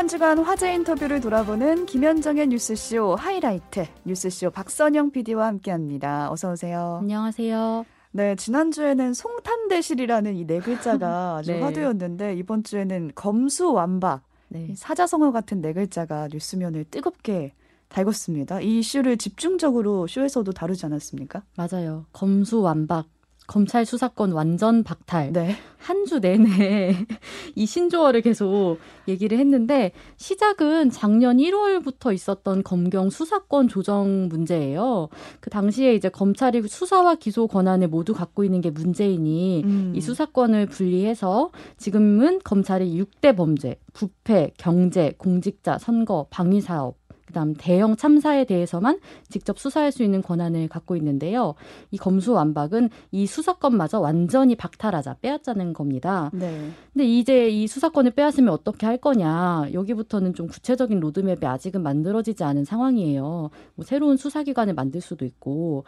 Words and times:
한 0.00 0.08
주간 0.08 0.38
화제 0.38 0.72
인터뷰를 0.72 1.20
돌아보는 1.20 1.84
김현정의 1.84 2.46
뉴스쇼 2.46 3.16
하이라이트 3.16 3.84
뉴스쇼 4.06 4.48
박선영 4.50 5.10
PD와 5.10 5.46
함께합니다. 5.48 6.32
어서 6.32 6.52
오세요. 6.52 7.00
안녕하세요. 7.02 7.84
네, 8.12 8.34
지난주에는 8.34 9.12
송탄대실이라는 9.12 10.36
이 10.36 10.46
네 10.46 10.58
글자가 10.60 11.36
아주 11.44 11.52
네. 11.52 11.60
화두였는데 11.60 12.34
이번 12.36 12.64
주에는 12.64 13.10
검수완박, 13.14 14.22
네. 14.48 14.72
사자성어 14.74 15.32
같은 15.32 15.60
네 15.60 15.74
글자가 15.74 16.28
뉴스면을 16.32 16.84
뜨겁게 16.90 17.52
달궜습니다. 17.90 18.62
이 18.64 18.78
이슈를 18.78 19.18
집중적으로 19.18 20.06
쇼에서도 20.06 20.50
다루지 20.50 20.86
않았습니까? 20.86 21.42
맞아요. 21.58 22.06
검수완박. 22.14 23.04
검찰 23.50 23.84
수사권 23.84 24.30
완전 24.30 24.84
박탈. 24.84 25.32
네. 25.32 25.56
한 25.78 26.04
주 26.06 26.20
내내 26.20 26.94
이 27.56 27.66
신조어를 27.66 28.20
계속 28.20 28.78
얘기를 29.08 29.38
했는데 29.38 29.90
시작은 30.18 30.90
작년 30.90 31.38
1월부터 31.38 32.14
있었던 32.14 32.62
검경 32.62 33.10
수사권 33.10 33.66
조정 33.66 34.28
문제예요. 34.28 35.08
그 35.40 35.50
당시에 35.50 35.94
이제 35.94 36.08
검찰이 36.08 36.62
수사와 36.62 37.16
기소 37.16 37.48
권한을 37.48 37.88
모두 37.88 38.14
갖고 38.14 38.44
있는 38.44 38.60
게 38.60 38.70
문제이니 38.70 39.62
음. 39.64 39.92
이 39.96 40.00
수사권을 40.00 40.66
분리해서 40.66 41.50
지금은 41.76 42.40
검찰이 42.44 43.02
6대 43.02 43.36
범죄, 43.36 43.76
부패, 43.92 44.52
경제, 44.58 45.12
공직자, 45.18 45.78
선거, 45.78 46.26
방위 46.30 46.60
사업 46.60 46.99
그다음 47.30 47.54
대형 47.54 47.96
참사에 47.96 48.44
대해서만 48.44 48.98
직접 49.28 49.58
수사할 49.58 49.92
수 49.92 50.02
있는 50.02 50.20
권한을 50.20 50.68
갖고 50.68 50.96
있는데요. 50.96 51.54
이 51.90 51.96
검수완박은 51.96 52.90
이 53.12 53.26
수사권마저 53.26 54.00
완전히 54.00 54.56
박탈하자 54.56 55.16
빼앗자는 55.22 55.72
겁니다. 55.72 56.30
네. 56.32 56.70
근데 56.92 57.06
이제 57.06 57.48
이 57.48 57.66
수사권을 57.66 58.10
빼앗으면 58.10 58.52
어떻게 58.52 58.86
할 58.86 58.98
거냐 58.98 59.68
여기부터는 59.72 60.34
좀 60.34 60.48
구체적인 60.48 60.98
로드맵이 61.00 61.46
아직은 61.46 61.82
만들어지지 61.82 62.42
않은 62.42 62.64
상황이에요. 62.64 63.50
뭐 63.74 63.84
새로운 63.84 64.16
수사기관을 64.16 64.74
만들 64.74 65.00
수도 65.00 65.24
있고, 65.24 65.84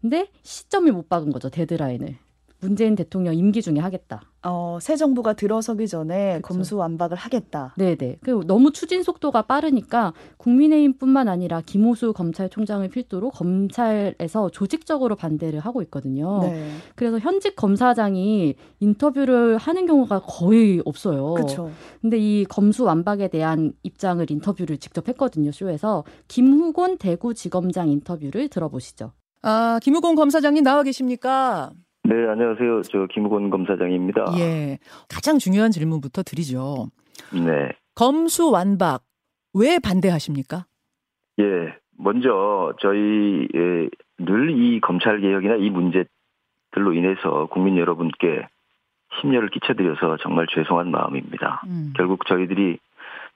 근데 0.00 0.28
시점을 0.42 0.90
못 0.92 1.08
박은 1.08 1.30
거죠 1.30 1.50
데드라인을. 1.50 2.16
문재인 2.60 2.94
대통령 2.94 3.34
임기 3.34 3.62
중에 3.62 3.78
하겠다. 3.78 4.22
어, 4.42 4.78
새 4.80 4.96
정부가 4.96 5.32
들어서기 5.32 5.88
전에 5.88 6.36
그쵸. 6.36 6.54
검수완박을 6.54 7.16
하겠다. 7.16 7.74
네네. 7.76 8.18
그 8.22 8.42
너무 8.46 8.72
추진 8.72 9.02
속도가 9.02 9.42
빠르니까 9.42 10.12
국민의힘뿐만 10.36 11.28
아니라 11.28 11.60
김호수 11.60 12.12
검찰총장을 12.12 12.88
필두로 12.88 13.30
검찰에서 13.30 14.50
조직적으로 14.50 15.16
반대를 15.16 15.60
하고 15.60 15.82
있거든요. 15.82 16.40
네. 16.42 16.70
그래서 16.94 17.18
현직 17.18 17.56
검사장이 17.56 18.54
인터뷰를 18.80 19.58
하는 19.58 19.86
경우가 19.86 20.20
거의 20.20 20.80
없어요. 20.84 21.34
그렇죠. 21.34 21.70
근데 22.00 22.18
이 22.18 22.44
검수완박에 22.44 23.28
대한 23.28 23.72
입장을 23.82 24.24
인터뷰를 24.30 24.78
직접 24.78 25.08
했거든요. 25.08 25.50
쇼에서 25.50 26.04
김후곤 26.28 26.98
대구지검장 26.98 27.88
인터뷰를 27.88 28.48
들어보시죠. 28.48 29.12
아, 29.42 29.78
김우곤 29.82 30.14
검사장님 30.14 30.64
나와 30.64 30.82
계십니까? 30.82 31.72
네, 32.08 32.28
안녕하세요. 32.28 32.82
저 32.82 33.06
김우곤 33.06 33.50
검사장입니다. 33.50 34.26
예. 34.38 34.78
가장 35.08 35.38
중요한 35.38 35.72
질문부터 35.72 36.22
드리죠. 36.22 36.86
네. 37.32 37.72
검수 37.96 38.48
완박 38.50 39.02
왜 39.52 39.80
반대하십니까? 39.80 40.66
예. 41.40 41.74
먼저 41.98 42.74
저희 42.80 43.48
예, 43.54 43.88
늘이 44.18 44.80
검찰 44.80 45.20
개혁이나 45.20 45.56
이 45.56 45.68
문제들로 45.70 46.92
인해서 46.94 47.46
국민 47.46 47.76
여러분께 47.76 48.46
심려를 49.20 49.48
끼쳐드려서 49.48 50.18
정말 50.18 50.46
죄송한 50.48 50.90
마음입니다. 50.90 51.62
음. 51.66 51.92
결국 51.96 52.26
저희들이 52.26 52.78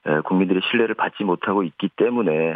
에, 0.05 0.19
국민들의 0.21 0.61
신뢰를 0.69 0.95
받지 0.95 1.23
못하고 1.23 1.63
있기 1.63 1.89
때문에 1.97 2.55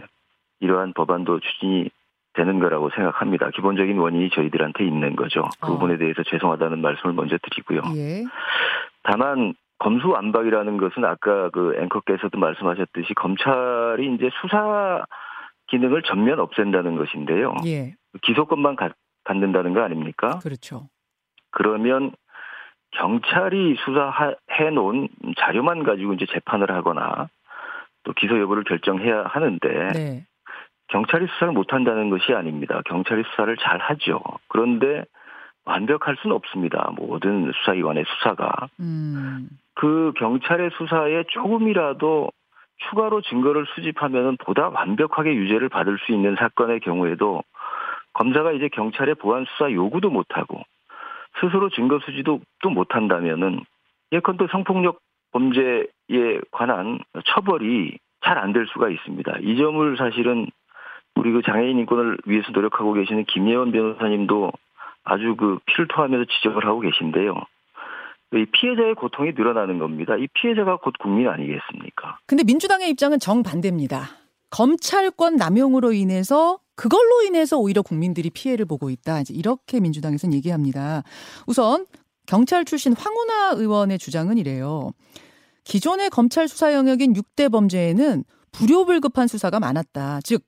이러한 0.62 0.94
법안도 0.94 1.42
추진이 1.42 1.90
되는 2.36 2.60
거라고 2.60 2.90
생각합니다. 2.92 3.50
기본적인 3.52 3.98
원인이 3.98 4.30
저희들한테 4.32 4.86
있는 4.86 5.16
거죠. 5.16 5.44
그 5.62 5.68
어. 5.68 5.74
부분에 5.74 5.98
대해서 5.98 6.24
죄송하다는 6.24 6.80
말씀을 6.82 7.14
먼저 7.14 7.38
드리고요. 7.42 7.82
예. 7.96 8.24
다만 9.04 9.54
검수완박이라는 9.80 10.78
것은 10.78 11.04
아까 11.06 11.50
그 11.50 11.76
앵커께서도 11.80 12.38
말씀하셨듯이 12.40 13.14
검찰이 13.16 14.14
이제 14.16 14.30
수사 14.42 15.04
기능을 15.68 16.04
전면 16.04 16.40
없앤다는 16.40 16.96
것인데요. 16.98 17.56
예. 17.66 17.94
기소권만 18.22 18.76
가- 18.76 18.92
갖는다는 19.24 19.74
거 19.74 19.82
아닙니까? 19.82 20.40
그렇죠. 20.44 20.88
그러면 21.52 22.12
경찰이 22.92 23.76
수사해 23.84 24.70
놓은 24.74 25.10
자료만 25.38 25.84
가지고 25.84 26.14
이제 26.14 26.26
재판을 26.32 26.72
하거나 26.72 27.28
또 28.04 28.14
기소 28.14 28.40
여부를 28.40 28.64
결정해야 28.64 29.24
하는데 29.26 29.68
네. 29.94 30.26
경찰이 30.88 31.28
수사를 31.28 31.54
못 31.54 31.74
한다는 31.74 32.10
것이 32.10 32.34
아닙니다. 32.34 32.82
경찰이 32.86 33.24
수사를 33.32 33.56
잘 33.58 33.80
하죠. 33.80 34.22
그런데 34.48 35.04
완벽할 35.66 36.16
수는 36.22 36.36
없습니다. 36.36 36.92
모든 36.96 37.52
수사기관의 37.52 38.06
수사가. 38.08 38.68
음. 38.80 39.50
그 39.74 40.14
경찰의 40.18 40.70
수사에 40.78 41.24
조금이라도 41.30 42.32
추가로 42.90 43.22
증거를 43.22 43.66
수집하면 43.74 44.38
보다 44.38 44.70
완벽하게 44.70 45.34
유죄를 45.34 45.70
받을 45.70 45.98
수 46.00 46.12
있는 46.12 46.36
사건의 46.36 46.82
경우에도 46.82 47.44
검사가 48.14 48.52
이제 48.52 48.70
경찰의 48.70 49.16
보안 49.16 49.46
수사 49.46 49.72
요구도 49.72 50.10
못하고 50.10 50.62
스스로 51.42 51.70
증거 51.70 52.00
수집도 52.00 52.42
또 52.62 52.70
못한다면은 52.70 53.62
예컨대 54.12 54.48
성폭력 54.52 55.00
범죄에 55.32 56.40
관한 56.52 57.00
처벌이 57.26 57.98
잘 58.22 58.38
안 58.38 58.54
될 58.54 58.66
수가 58.68 58.90
있습니다. 58.90 59.38
이 59.42 59.58
점을 59.58 59.98
사실은 59.98 60.48
우리 61.26 61.32
그 61.32 61.42
장애인 61.44 61.80
인권을 61.80 62.20
위해서 62.26 62.52
노력하고 62.52 62.94
계시는 62.94 63.26
김예원 63.26 63.72
변호사님도 63.72 64.52
아주 65.04 65.36
그 65.36 65.58
피를 65.66 65.88
토하면서 65.88 66.26
지적을 66.36 66.68
하고 66.68 66.82
계신데요. 66.82 67.34
이 68.34 68.46
피해자의 68.52 68.94
고통이 68.94 69.32
늘어나는 69.32 69.80
겁니다. 69.80 70.16
이 70.18 70.28
피해자가 70.36 70.78
곧 70.78 70.94
국민 71.00 71.28
아니겠습니까? 71.28 72.20
근데 72.28 72.44
민주당의 72.44 72.92
입장은 72.92 73.20
정반대입니다. 73.20 74.04
검찰권 74.52 75.38
남용으로 75.38 75.94
인해서 75.94 76.60
그걸로 76.76 77.24
인해서 77.24 77.58
오히려 77.58 77.82
국민들이 77.82 78.30
피해를 78.30 78.66
보고 78.66 78.92
있다. 78.92 79.22
이제 79.22 79.34
이렇게 79.34 79.80
민주당에서는 79.80 80.36
얘기합니다. 80.36 81.02
우선 81.48 81.88
경찰 82.28 82.66
출신 82.66 82.94
황운하 82.94 83.54
의원의 83.56 83.98
주장은 83.98 84.38
이래요. 84.38 84.92
기존의 85.64 86.12
검찰 86.12 86.48
수사 86.48 86.74
영역인 86.74 87.14
6대 87.14 87.52
범죄에는 87.52 88.24
불효불급한 88.52 89.28
수사가 89.28 89.60
많았다. 89.60 90.20
즉 90.24 90.44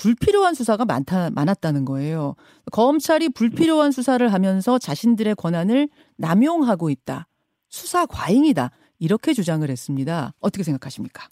불필요한 0.00 0.54
수사가 0.54 0.84
많다 0.86 1.30
많았다는 1.34 1.84
거예요. 1.84 2.34
검찰이 2.72 3.28
불필요한 3.36 3.90
수사를 3.90 4.32
하면서 4.32 4.78
자신들의 4.78 5.34
권한을 5.36 5.88
남용하고 6.18 6.88
있다. 6.90 7.26
수사 7.68 8.06
과잉이다. 8.06 8.70
이렇게 8.98 9.32
주장을 9.32 9.68
했습니다. 9.68 10.32
어떻게 10.40 10.62
생각하십니까? 10.62 11.24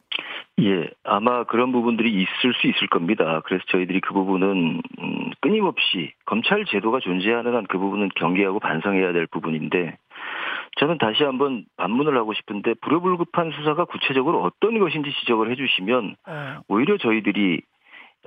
예, 0.60 0.90
아마 1.04 1.44
그런 1.44 1.70
부분들이 1.72 2.12
있을 2.12 2.52
수 2.60 2.66
있을 2.66 2.88
겁니다. 2.88 3.42
그래서 3.44 3.62
저희들이 3.70 4.00
그 4.00 4.12
부분은 4.12 4.80
음, 4.98 5.30
끊임없이 5.40 6.12
검찰 6.26 6.64
제도가 6.64 6.98
존재하는 7.00 7.54
한 7.54 7.66
그 7.68 7.78
부분은 7.78 8.10
경계하고 8.16 8.58
반성해야 8.58 9.12
될 9.12 9.26
부분인데 9.28 9.96
저는 10.80 10.98
다시 10.98 11.22
한번 11.22 11.64
반문을 11.76 12.16
하고 12.16 12.34
싶은데 12.34 12.74
불효불급한 12.82 13.52
수사가 13.52 13.84
구체적으로 13.84 14.42
어떤 14.42 14.78
것인지 14.78 15.12
지적을 15.20 15.50
해주시면 15.52 16.16
오히려 16.68 16.96
저희들이 16.98 17.62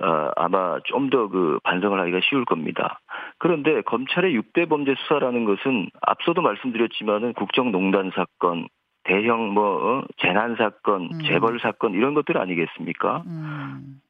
어, 0.02 0.30
아마 0.36 0.78
좀 0.84 1.10
더 1.10 1.28
그 1.28 1.58
반성을 1.62 1.98
하기가 1.98 2.20
쉬울 2.22 2.44
겁니다. 2.44 3.00
그런데 3.38 3.82
검찰의 3.82 4.36
6대 4.38 4.68
범죄 4.68 4.94
수사라는 4.94 5.44
것은 5.44 5.88
앞서도 6.00 6.42
말씀드렸지만은 6.42 7.32
국정농단 7.34 8.10
사건, 8.14 8.68
대형 9.04 9.52
뭐 9.52 9.98
어, 9.98 10.04
재난 10.18 10.56
사건, 10.56 11.08
음. 11.12 11.18
재벌 11.26 11.58
사건 11.60 11.94
이런 11.94 12.14
것들 12.14 12.38
아니겠습니까? 12.38 13.22
음. 13.26 14.00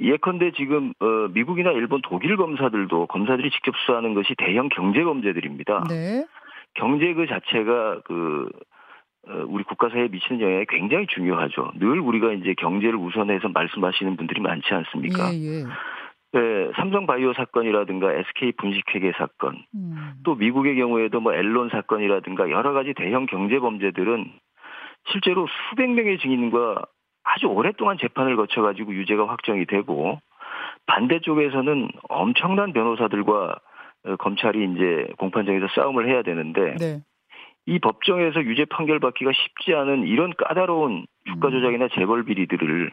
예컨대 0.00 0.52
지금 0.52 0.92
어, 1.00 1.28
미국이나 1.32 1.70
일본, 1.72 2.00
독일 2.02 2.36
검사들도 2.36 3.06
검사들이 3.06 3.50
직접 3.50 3.74
수사하는 3.76 4.14
것이 4.14 4.34
대형 4.38 4.68
경제 4.68 5.02
범죄들입니다. 5.02 5.84
네. 5.88 6.24
경제 6.74 7.12
그 7.14 7.26
자체가 7.26 8.00
그 8.04 8.48
어, 8.48 8.73
우리 9.48 9.64
국가 9.64 9.88
사회에 9.88 10.08
미치는 10.08 10.40
영향이 10.40 10.66
굉장히 10.68 11.06
중요하죠. 11.06 11.72
늘 11.76 12.00
우리가 12.00 12.32
이제 12.32 12.54
경제를 12.54 12.96
우선해서 12.96 13.48
말씀하시는 13.48 14.16
분들이 14.16 14.40
많지 14.40 14.72
않습니까? 14.72 15.32
예, 15.32 15.60
예. 15.60 15.64
네, 16.32 16.70
삼성바이오 16.76 17.32
사건이라든가 17.34 18.12
SK 18.12 18.52
분식회계 18.52 19.12
사건, 19.12 19.64
음. 19.74 20.14
또 20.24 20.34
미국의 20.34 20.74
경우에도 20.76 21.20
뭐 21.20 21.32
앨런 21.32 21.68
사건이라든가 21.68 22.50
여러 22.50 22.72
가지 22.72 22.92
대형 22.92 23.26
경제 23.26 23.60
범죄들은 23.60 24.32
실제로 25.12 25.46
수백 25.70 25.90
명의 25.90 26.18
증인과 26.18 26.82
아주 27.22 27.46
오랫동안 27.46 27.98
재판을 27.98 28.36
거쳐가지고 28.36 28.94
유죄가 28.94 29.28
확정이 29.28 29.64
되고 29.64 30.18
반대쪽에서는 30.86 31.88
엄청난 32.08 32.72
변호사들과 32.72 33.58
어, 34.06 34.16
검찰이 34.16 34.72
이제 34.72 35.08
공판장에서 35.18 35.68
싸움을 35.74 36.08
해야 36.08 36.22
되는데 36.22 36.74
네. 36.76 37.00
이 37.66 37.78
법정에서 37.78 38.42
유죄 38.44 38.64
판결 38.66 39.00
받기가 39.00 39.32
쉽지 39.32 39.74
않은 39.74 40.06
이런 40.06 40.34
까다로운 40.36 41.06
주가 41.26 41.50
조작이나 41.50 41.88
재벌 41.94 42.24
비리들을 42.24 42.92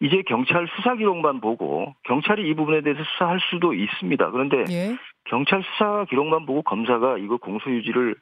이제 0.00 0.22
경찰 0.26 0.66
수사 0.74 0.96
기록만 0.96 1.40
보고 1.40 1.94
경찰이 2.04 2.48
이 2.48 2.54
부분에 2.54 2.80
대해서 2.80 3.02
수사할 3.04 3.38
수도 3.50 3.72
있습니다. 3.72 4.30
그런데 4.32 4.64
예. 4.70 4.96
경찰 5.24 5.62
수사 5.62 6.04
기록만 6.06 6.46
보고 6.46 6.62
검사가 6.62 7.18
이거 7.18 7.36
공소 7.36 7.70
유지를 7.70 8.16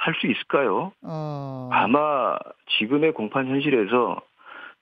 할 0.00 0.14
수 0.14 0.26
있을까요? 0.26 0.92
어. 1.02 1.68
아마 1.70 2.36
지금의 2.78 3.12
공판 3.12 3.46
현실에서 3.48 4.20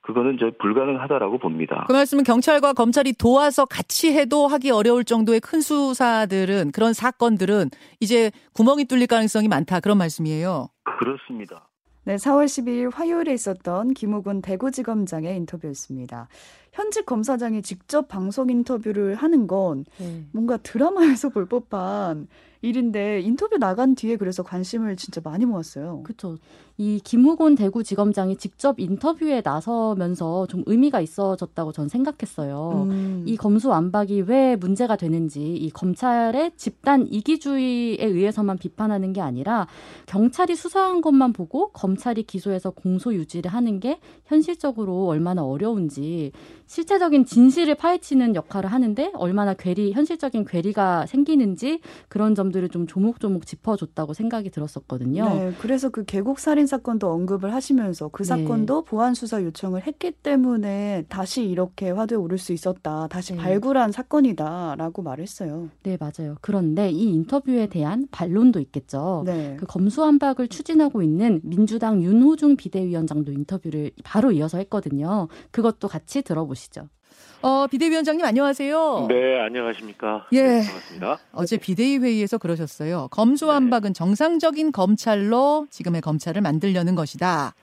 그거는 0.09 0.39
저 0.41 0.51
불가능하다라고 0.59 1.37
봅니다. 1.37 1.85
그 1.87 1.93
말씀은 1.93 2.25
경찰과 2.25 2.73
검찰이 2.73 3.13
도와서 3.13 3.67
같이 3.67 4.11
해도 4.15 4.49
하기 4.49 4.71
어려울 4.71 5.05
정도의 5.05 5.39
큰 5.39 5.61
수사들은 5.61 6.73
그런 6.73 6.95
사건들은 6.95 7.69
이제 8.01 8.31
구멍이 8.55 8.87
뚫릴 8.87 9.07
가능성이 9.07 9.49
많다 9.49 9.81
그런 9.81 9.99
말씀이에요. 9.99 10.69
그렇습니다. 10.99 11.69
네, 12.05 12.17
4월 12.17 12.47
12일 12.47 12.91
화요일에 12.91 13.35
있었던 13.35 13.93
김우군 13.93 14.41
대구지검장의 14.41 15.37
인터뷰였습니다. 15.37 16.29
현직 16.73 17.05
검사장이 17.05 17.61
직접 17.61 18.09
방송 18.09 18.49
인터뷰를 18.49 19.15
하는 19.15 19.47
건 19.47 19.85
네. 19.99 20.25
뭔가 20.33 20.57
드라마에서 20.57 21.29
볼 21.29 21.45
법한 21.45 22.29
일인데 22.63 23.21
인터뷰 23.21 23.57
나간 23.59 23.95
뒤에 23.95 24.17
그래서 24.17 24.43
관심을 24.43 24.97
진짜 24.97 25.21
많이 25.23 25.45
모았어요. 25.45 26.03
그렇죠. 26.03 26.39
이 26.81 27.01
김우곤 27.03 27.57
대구지검장이 27.57 28.37
직접 28.37 28.79
인터뷰에 28.79 29.43
나서면서 29.45 30.47
좀 30.47 30.63
의미가 30.67 31.01
있어졌다고 31.01 31.73
전 31.73 31.89
생각했어요. 31.89 32.87
음. 32.89 33.25
이 33.27 33.37
검수 33.37 33.69
완박이 33.69 34.23
왜 34.23 34.55
문제가 34.55 34.95
되는지 34.95 35.57
이 35.57 35.71
검찰의 35.71 36.53
집단 36.57 37.09
이기주의에 37.11 38.05
의해서만 38.05 38.59
비판하는 38.59 39.13
게 39.13 39.21
아니라 39.21 39.67
경찰이 40.07 40.55
수사한 40.55 41.01
것만 41.01 41.33
보고 41.33 41.71
검찰이 41.73 42.23
기소해서 42.23 42.71
공소 42.71 43.13
유지를 43.13 43.53
하는 43.53 43.81
게 43.81 43.99
현실적으로 44.27 45.07
얼마나 45.07 45.45
어려운지 45.45 46.31
실제적인 46.67 47.25
진실을 47.25 47.75
파헤치는 47.75 48.37
역할을 48.37 48.71
하는데 48.71 49.11
얼마나 49.15 49.55
괴리 49.55 49.93
현실적인 49.93 50.45
괴리가 50.45 51.07
생기는지 51.07 51.81
그런 52.09 52.37
점 52.37 52.48
들을 52.51 52.69
좀 52.69 52.87
조목조목 52.87 53.47
짚어줬다고 53.47 54.15
생각이 54.15 54.51
들었었거든요. 54.51 55.29
네, 55.29 55.53
그래서 55.61 55.89
그 55.89 56.05
계곡 56.05 56.39
살인 56.39 56.67
사건도 56.67 57.11
언급을 57.11 57.53
하시면서 57.53 58.09
그 58.09 58.23
네. 58.23 58.29
사건도 58.29 58.83
보안 58.85 59.15
수사 59.15 59.43
요청을 59.43 59.87
했기 59.87 60.11
때문에 60.11 61.05
다시 61.09 61.45
이렇게 61.45 61.91
화두에 61.91 62.17
오를 62.17 62.39
수 62.39 62.53
있었다. 62.53 63.09
다시 63.09 63.33
네. 63.33 63.39
발굴한 63.39 63.93
사건이다라고 63.93 65.03
말했어요. 65.03 65.69
네, 65.83 65.97
맞아요. 65.99 66.37
그런데 66.41 66.91
이 66.91 67.05
인터뷰에 67.05 67.67
대한 67.67 68.07
반론도 68.11 68.61
있겠죠. 68.61 69.23
네. 69.27 69.57
그 69.59 69.67
검수완박을 69.67 70.49
추진하고 70.49 71.03
있는 71.03 71.41
민주당 71.43 72.03
윤호중 72.03 72.57
비대위원장도 72.57 73.33
인터뷰를 73.33 73.91
바로 74.05 74.33
이어서 74.33 74.59
했거든요. 74.59 75.29
그것도 75.51 75.89
같이 75.89 76.23
들어보시죠. 76.23 76.89
어, 77.41 77.67
비대위원장님 77.69 78.25
안녕하세요. 78.25 79.07
네, 79.09 79.41
안녕하십니까. 79.41 80.27
예. 80.33 80.43
네, 80.43 80.65
반갑습니다. 80.65 81.19
어제 81.33 81.57
비대위 81.57 81.99
회의에서 81.99 82.39
그러셨어요. 82.39 83.09
검수완박은 83.13 83.95
정상적인 83.95 84.73
검찰로 84.73 85.69
지금의 85.71 86.01
검찰을 86.01 86.43
만들려는 86.43 86.95
것이다. 86.97 87.55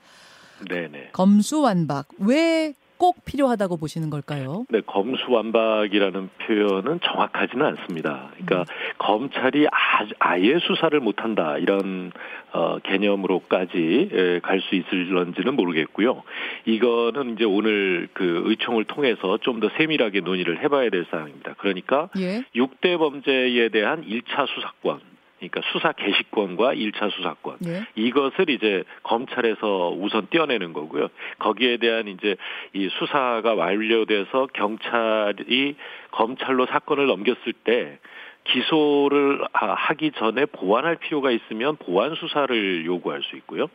네, 0.70 0.88
네. 0.90 1.10
검수완박 1.12 2.06
왜 2.18 2.74
꼭 2.98 3.24
필요하다고 3.24 3.76
보시는 3.76 4.10
걸까요? 4.10 4.64
네, 4.70 4.80
검수완박이라는 4.86 6.30
표현은 6.46 7.00
정확하지는 7.02 7.64
않습니다. 7.66 8.30
그러니까 8.32 8.64
검찰이 8.98 9.66
아, 9.66 10.06
아예 10.18 10.58
수사를 10.60 10.98
못한다 11.00 11.58
이런 11.58 12.12
어, 12.52 12.78
개념으로까지 12.78 14.40
갈 14.42 14.56
수 14.60 14.74
있을런지는 14.74 15.54
모르겠고요. 15.54 16.22
이거는 16.64 17.34
이제 17.34 17.44
오늘 17.44 18.08
그 18.14 18.42
의총을 18.46 18.84
통해서 18.84 19.38
좀 19.38 19.56
더 19.56 19.70
세밀하게 19.78 20.20
논의를 20.20 20.62
해봐야 20.62 20.90
될 20.90 21.06
사항입니다. 21.10 21.54
그러니까 21.56 22.10
예. 22.18 22.42
6대 22.54 22.98
범죄에 22.98 23.70
대한 23.70 24.04
1차 24.04 24.46
수사권, 24.48 25.00
그러니까 25.38 25.60
수사 25.72 25.92
개시권과 25.92 26.74
1차 26.74 27.10
수사권. 27.12 27.58
예. 27.66 27.86
이것을 27.94 28.48
이제 28.48 28.84
검찰에서 29.02 29.90
우선 29.90 30.26
떼어내는 30.30 30.72
거고요. 30.72 31.08
거기에 31.38 31.76
대한 31.76 32.08
이제 32.08 32.36
이 32.72 32.88
수사가 32.98 33.54
완료돼서 33.54 34.48
경찰이 34.54 35.76
검찰로 36.10 36.66
사건을 36.66 37.06
넘겼을 37.06 37.52
때 37.64 37.98
기소를 38.44 39.44
하- 39.52 39.74
하기 39.74 40.12
전에 40.12 40.46
보완할 40.46 40.96
필요가 40.96 41.30
있으면 41.30 41.76
보완 41.76 42.14
수사를 42.14 42.86
요구할 42.86 43.22
수 43.22 43.36
있고요. 43.36 43.66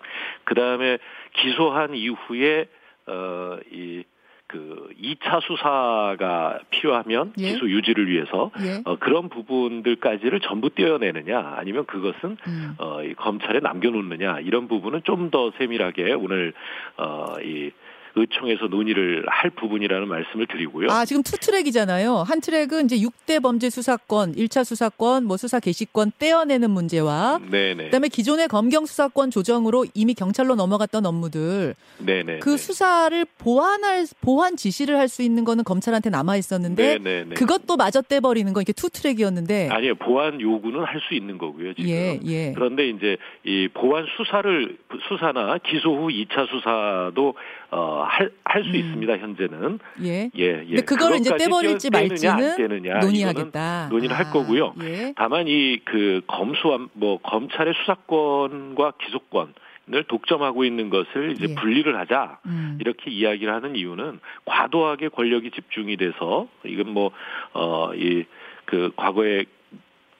그 0.46 0.56
다음에 0.56 0.98
기소한 1.34 1.94
이후에 1.94 2.66
어이 3.08 4.04
그 4.52 4.90
2차 5.02 5.42
수사가 5.42 6.60
필요하면 6.70 7.34
예. 7.40 7.54
기소 7.54 7.70
유지를 7.70 8.08
위해서 8.08 8.52
예. 8.60 8.82
어, 8.86 8.98
그런 9.00 9.30
부분들까지를 9.30 10.42
전부 10.42 10.70
떼어내느냐 10.70 11.56
아니면 11.58 11.86
그것은 11.86 12.38
음. 12.48 12.76
어, 12.78 13.02
이 13.04 13.14
검찰에 13.14 13.60
남겨놓느냐 13.60 14.42
이런 14.42 14.68
부분은 14.68 15.02
좀 15.04 15.32
더 15.32 15.52
세밀하게 15.58 16.14
오늘 16.14 16.54
어, 16.98 17.36
이 17.42 17.72
의총에서 18.16 18.66
논의를 18.68 19.24
할 19.28 19.50
부분이라는 19.52 20.08
말씀을 20.08 20.48
드리고요. 20.48 20.90
아, 20.90 21.06
지금 21.06 21.24
two 21.24 21.38
track이잖아요. 21.38 22.18
한 22.18 22.42
트랙은 22.42 22.86
이제 22.86 22.98
6대 22.98 23.42
범죄 23.42 23.70
수사권, 23.70 24.34
1차 24.36 24.64
수사권, 24.64 25.26
뭐 25.26 25.38
수사 25.38 25.60
개시권 25.60 26.12
떼어내는 26.20 26.70
문제와 26.72 27.40
네네. 27.50 27.86
그다음에 27.86 28.08
기존의 28.10 28.48
검경 28.48 28.86
수사권 28.86 29.32
조정으로 29.32 29.86
이미 29.94 30.14
경찰로 30.14 30.56
넘어갔던 30.56 31.06
업무들 31.06 31.76
네네. 32.00 32.40
그 32.40 32.58
수사를 32.58 33.26
보완할 33.38 34.06
보완 34.22 34.56
지시를 34.58 34.98
할 34.98 35.12
수 35.12 35.24
있는 35.24 35.44
거는 35.44 35.66
검찰한테 35.66 36.10
남아 36.10 36.38
있었는데 36.38 37.00
네네네. 37.00 37.36
그것도 37.36 37.76
마저 37.76 38.02
떼버리는 38.02 38.54
건 38.54 38.62
이게 38.62 38.72
two 38.72 38.90
track이었는데 38.90 39.68
아니요 39.70 39.96
보완 39.96 40.40
요구는 40.40 40.84
할 40.86 41.02
수 41.02 41.16
있는 41.16 41.38
거고요 41.38 41.74
지금. 41.74 41.90
예, 41.90 42.20
예. 42.26 42.54
그런데 42.54 42.88
이제 42.88 43.18
이 43.44 43.68
보완 43.74 44.06
수사를 44.16 44.78
수사나 45.10 45.58
기소 45.68 45.90
후 45.98 46.08
2차 46.10 46.48
수사도 46.50 47.34
어, 47.72 48.01
할수 48.44 48.70
음. 48.70 48.76
있습니다 48.76 49.18
현재는. 49.18 49.80
예. 50.04 50.30
예, 50.38 50.66
예. 50.68 50.76
그거를 50.82 51.18
이제 51.18 51.36
떼버릴지 51.38 51.90
말지는 51.90 52.34
안 52.34 52.58
떼느냐, 52.58 53.00
논의하겠다. 53.00 53.88
논의를 53.90 54.18
할 54.18 54.26
아, 54.28 54.30
거고요. 54.32 54.74
예. 54.82 55.14
다만 55.16 55.48
이 55.48 55.82
그 55.86 56.22
검수완 56.28 56.90
뭐 56.94 57.18
검찰의 57.20 57.74
수사권과 57.82 58.94
기소권 59.04 59.54
을 59.94 60.04
독점하고 60.06 60.64
있는 60.64 60.90
것을 60.90 61.32
이제 61.32 61.48
예. 61.50 61.56
분리를 61.56 61.98
하자 62.00 62.40
음. 62.46 62.78
이렇게 62.80 63.12
이야기를 63.12 63.52
하는 63.54 63.76
이유는 63.76 64.20
과도하게 64.46 65.10
권력이 65.10 65.52
집중이 65.52 65.98
돼서 65.98 66.48
이건 66.64 66.94
뭐어이그 67.54 68.92
과거에 68.96 69.44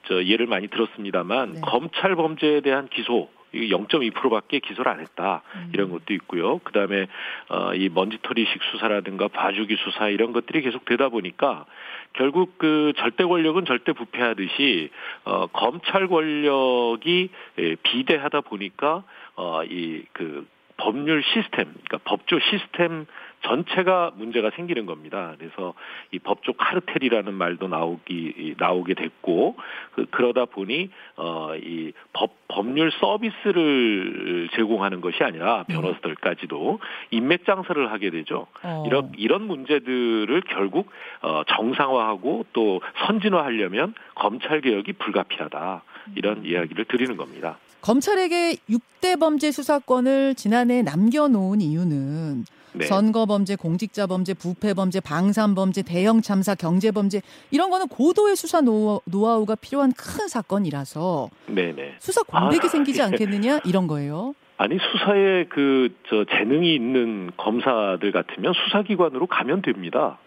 저 0.08 0.24
예를 0.24 0.46
많이 0.46 0.68
들었습니다만 0.68 1.52
네. 1.54 1.60
검찰 1.62 2.16
범죄에 2.16 2.60
대한 2.60 2.88
기소 2.88 3.30
이 3.30 3.41
0.2%밖에 3.54 4.60
기소를 4.60 4.90
안 4.90 5.00
했다 5.00 5.42
음. 5.54 5.70
이런 5.72 5.90
것도 5.90 6.14
있고요. 6.14 6.58
그다음에 6.58 7.06
어 7.48 7.72
이 7.74 7.88
먼지털이식 7.88 8.62
수사라든가 8.70 9.28
봐주기 9.28 9.76
수사 9.84 10.08
이런 10.08 10.32
것들이 10.32 10.62
계속 10.62 10.84
되다 10.84 11.08
보니까 11.08 11.64
결국 12.12 12.58
그 12.58 12.92
절대 12.96 13.24
권력은 13.24 13.64
절대 13.64 13.92
부패하듯이 13.92 14.90
어 15.24 15.46
검찰 15.48 16.06
권력이 16.08 17.30
예, 17.58 17.74
비대하다 17.82 18.42
보니까 18.42 19.04
어 19.36 19.62
이 19.64 20.04
그 20.12 20.46
법률 20.76 21.22
시스템, 21.22 21.72
그러니까 21.84 21.98
법조 22.04 22.38
시스템 22.40 23.06
전체가 23.42 24.12
문제가 24.16 24.50
생기는 24.56 24.86
겁니다. 24.86 25.34
그래서 25.38 25.74
이 26.10 26.18
법조 26.18 26.52
카르텔이라는 26.54 27.34
말도 27.34 27.68
나오기 27.68 28.54
나오게 28.58 28.94
됐고 28.94 29.56
그, 29.94 30.06
그러다 30.10 30.46
보니 30.46 30.90
어이 31.16 31.92
법 32.12 32.32
법률 32.48 32.92
서비스를 32.92 34.48
제공하는 34.54 35.00
것이 35.00 35.22
아니라 35.22 35.64
변호사들까지도 35.64 36.80
인맥 37.10 37.44
장사를 37.44 37.90
하게 37.90 38.10
되죠. 38.10 38.46
어. 38.62 38.84
이런 38.86 39.12
이런 39.16 39.42
문제들을 39.46 40.42
결국 40.48 40.90
어, 41.22 41.42
정상화하고 41.48 42.46
또 42.52 42.80
선진화하려면 43.06 43.94
검찰 44.14 44.60
개혁이 44.60 44.94
불가피하다 44.94 45.82
이런 46.16 46.44
이야기를 46.44 46.84
드리는 46.86 47.16
겁니다. 47.16 47.58
검찰에게 47.80 48.56
6대 48.70 49.18
범죄 49.18 49.50
수사권을 49.50 50.36
지난해 50.36 50.82
남겨놓은 50.82 51.60
이유는 51.60 52.44
네. 52.74 52.86
선거 52.86 53.26
범죄, 53.26 53.56
공직자 53.56 54.06
범죄, 54.06 54.34
부패 54.34 54.74
범죄, 54.74 55.00
방산 55.00 55.54
범죄, 55.54 55.82
대형 55.82 56.22
참사, 56.22 56.54
경제 56.54 56.90
범죄 56.90 57.20
이런 57.50 57.70
거는 57.70 57.88
고도의 57.88 58.36
수사 58.36 58.60
노, 58.60 59.00
노하우가 59.04 59.56
필요한 59.56 59.92
큰 59.92 60.28
사건이라서 60.28 61.30
네네. 61.46 61.96
수사 61.98 62.22
공백이 62.22 62.66
아, 62.66 62.68
생기지 62.68 63.00
예. 63.00 63.04
않겠느냐 63.04 63.60
이런 63.64 63.86
거예요. 63.86 64.34
아니 64.58 64.78
수사에 64.78 65.44
그 65.46 65.88
저 66.12 66.26
재능이 66.26 66.74
있는 66.74 67.30
검사들 67.38 68.12
같으면 68.12 68.52
수사기관으로 68.52 69.26
가면 69.26 69.62
됩니다. 69.62 70.18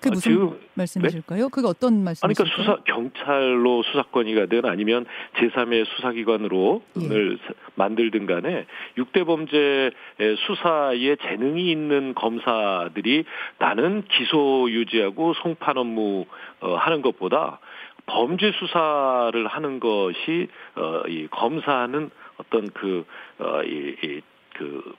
그게 0.00 0.08
아, 0.08 0.14
무슨 0.14 0.32
지금 0.32 0.60
말씀이실까요? 0.74 1.48
그게 1.50 1.66
어떤 1.68 1.94
아니, 1.94 2.02
말씀이실까요? 2.04 2.34
그러니까 2.34 2.56
수사 2.56 2.82
경찰로 2.84 3.82
수사권이 3.84 4.34
가 4.34 4.46
든 4.50 4.64
아니면 4.64 5.06
제3의 5.36 5.84
수사기관으로 5.86 6.82
예. 7.02 7.08
를 7.08 7.38
만들든 7.76 8.26
간에 8.26 8.66
6대 8.98 9.24
범죄 9.24 9.90
수사에 10.46 11.16
재능이 11.16 11.70
있는 11.70 12.14
검사들이 12.14 13.24
나는 13.58 14.02
기소 14.08 14.68
유지하고 14.70 15.34
송판 15.34 15.78
업무 15.78 16.24
어, 16.60 16.74
하는 16.74 17.00
것보다 17.02 17.60
범죄 18.06 18.50
수사를 18.52 19.46
하는 19.46 19.78
것이 19.78 20.48
어, 20.74 21.02
이 21.06 21.28
검사는 21.30 22.10
어떤 22.38 22.70
그, 22.70 23.04
어, 23.38 23.62
이, 23.62 23.94
이, 24.02 24.20
그, 24.54 24.94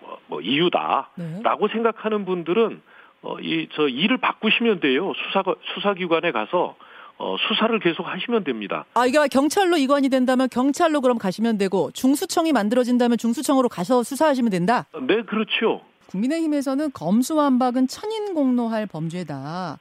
뭐, 0.00 0.18
뭐 0.26 0.40
이유다. 0.40 1.10
네. 1.16 1.40
라고 1.44 1.68
생각하는 1.68 2.24
분들은 2.24 2.80
어, 3.26 3.40
이, 3.40 3.68
저, 3.74 3.88
일을 3.88 4.18
바꾸시면 4.18 4.78
돼요. 4.78 5.12
수사, 5.16 5.42
수사기관에 5.74 6.30
가서, 6.30 6.76
어, 7.18 7.36
수사를 7.48 7.76
계속 7.80 8.06
하시면 8.06 8.44
됩니다. 8.44 8.84
아, 8.94 9.04
이게 9.04 9.18
경찰로 9.26 9.76
이관이 9.78 10.08
된다면 10.10 10.48
경찰로 10.48 11.00
그럼 11.00 11.18
가시면 11.18 11.58
되고 11.58 11.90
중수청이 11.90 12.52
만들어진다면 12.52 13.18
중수청으로 13.18 13.68
가서 13.68 14.04
수사하시면 14.04 14.50
된다. 14.50 14.86
네, 15.08 15.22
그렇죠. 15.22 15.80
국민의힘에서는 16.06 16.92
검수완박은 16.92 17.88
천인공노할 17.88 18.86
범죄다. 18.86 19.78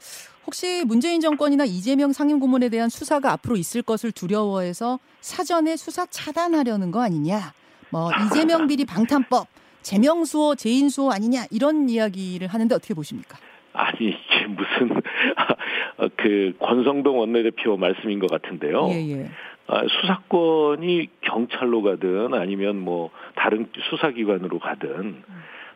혹시 0.48 0.84
문재인 0.86 1.22
정권이나 1.22 1.66
이재명 1.66 2.14
상임고문에 2.14 2.70
대한 2.70 2.90
수사가 2.90 3.32
앞으로 3.34 3.58
있을 3.58 3.82
것을 3.84 4.12
두려워해서 4.12 5.00
사전에 5.22 5.76
수사 5.76 6.06
차단하려는 6.08 6.92
거 6.92 7.02
아니냐? 7.04 7.54
뭐 7.92 8.10
이재명 8.26 8.68
비리 8.68 8.86
방탄법, 8.86 9.48
재명수호, 9.86 10.56
재인수호 10.56 11.12
아니냐 11.12 11.46
이런 11.52 11.88
이야기를 11.88 12.48
하는데 12.48 12.74
어떻게 12.74 12.94
보십니까? 12.94 13.38
아니, 13.74 14.10
이게 14.10 14.48
무슨, 14.48 14.98
어, 15.98 16.08
그, 16.16 16.54
권성동 16.60 17.20
원내대표 17.20 17.78
말씀인 17.78 18.20
것 18.20 18.30
같은데요. 18.32 18.88
예, 18.90 19.12
예. 19.12 19.30
아, 19.68 19.82
수사권이 19.88 21.10
경찰로 21.22 21.82
가든 21.84 22.34
아니면 22.34 22.80
뭐, 22.80 23.12
다른 23.36 23.68
수사기관으로 23.90 24.60
가든 24.60 25.24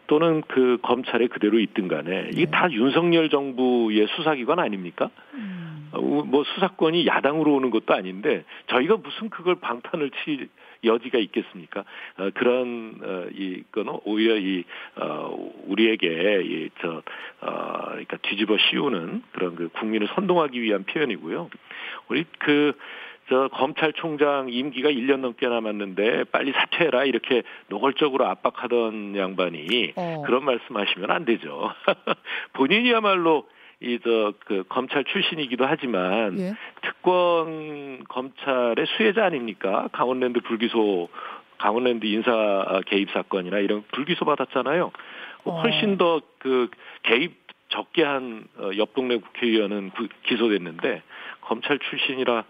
또는 0.08 0.42
그 0.48 0.80
검찰에 0.82 1.28
그대로 1.28 1.60
있든 1.60 1.88
간에 1.88 2.30
이게 2.32 2.46
네. 2.46 2.52
다 2.52 2.72
윤석열 2.72 3.30
정부의 3.30 4.08
수사기관 4.16 4.58
아닙니까? 4.60 5.12
음. 5.36 5.90
어, 5.92 6.02
뭐 6.02 6.44
수사권이 6.44 7.06
야당으로 7.06 7.54
오는 7.54 7.70
것도 7.70 7.94
아닌데 7.94 8.44
저희가 8.68 8.98
무슨 8.98 9.30
그걸 9.30 9.56
방탄을 9.56 10.10
칠 10.24 10.50
여지가 10.84 11.18
있겠습니까? 11.20 11.84
어, 12.18 12.30
그런 12.34 13.00
어, 13.04 13.28
이거는 13.34 14.00
오히려 14.06 14.38
이 14.38 14.64
어, 14.96 15.52
우리에게 15.68 16.42
이저 16.44 17.02
어, 17.42 17.86
그러니까 17.90 18.18
뒤집어 18.18 18.58
씌우는 18.58 19.24
그런 19.32 19.56
그 19.56 19.70
국민을 19.70 20.08
선동하기 20.16 20.62
위한 20.62 20.84
표현이고요. 20.84 21.50
우리 22.08 22.26
그저 22.40 23.48
검찰총장 23.50 24.50
임기가 24.50 24.90
1년 24.90 25.20
넘게 25.20 25.48
남았는데 25.48 26.26
빨리 26.26 26.52
사퇴해라 26.52 27.06
이렇게 27.06 27.44
노골적으로 27.68 28.28
압박하던 28.28 29.16
양반이 29.16 29.94
어. 29.96 30.24
그런 30.26 30.46
말씀하시면 30.46 31.12
안 31.12 31.26
되죠. 31.26 31.72
본인이야말로 32.54 33.48
이저 33.90 34.34
그 34.46 34.64
검찰 34.68 35.06
출신이기도 35.06 35.66
하지만 35.66 36.38
예. 36.40 36.54
특권 36.82 38.04
검찰의 38.10 38.86
수혜자 38.98 39.26
아닙니까? 39.26 39.88
강원랜드 39.94 40.42
불기소, 40.42 41.08
강원랜드 41.58 42.06
인사 42.06 42.82
개입 42.88 43.10
사건이나 43.12 43.60
이런 43.60 43.84
불기소 43.92 44.26
받았잖아요. 44.26 44.92
어. 45.46 45.62
훨씬 45.62 45.98
더 45.98 46.22
그 46.40 46.70
개입 47.04 47.38
적게 47.70 48.04
한 48.04 48.46
어, 48.58 48.72
옆 48.78 48.94
동네 48.94 49.18
국회의원은 49.18 49.92
구- 49.92 50.08
기소됐는데 50.24 51.02
검찰 51.42 51.78
출신이라 51.80 52.44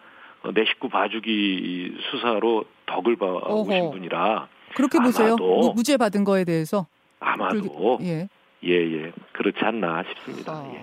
어, 0.43 0.51
내 0.53 0.63
식구 0.65 0.89
봐주기 0.89 1.97
수사로 2.09 2.65
덕을 2.85 3.17
봐오신. 3.17 3.91
분이라 3.91 4.47
그렇게 4.75 4.97
보세요. 4.99 5.35
무, 5.35 5.73
무죄 5.75 5.97
받은 5.97 6.23
거에 6.23 6.43
대해서. 6.43 6.87
아마도 7.19 7.61
불기- 7.61 8.05
예. 8.07 8.29
예 8.63 8.71
예 8.93 9.11
그렇지 9.33 9.57
않나 9.61 10.03
싶습니다. 10.09 10.51
아, 10.53 10.71
예. 10.75 10.81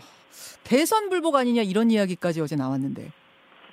대선 0.64 1.08
불복 1.10 1.36
아니냐 1.36 1.62
이런 1.62 1.90
이야기까지 1.90 2.40
어제 2.40 2.56
나왔는데. 2.56 3.10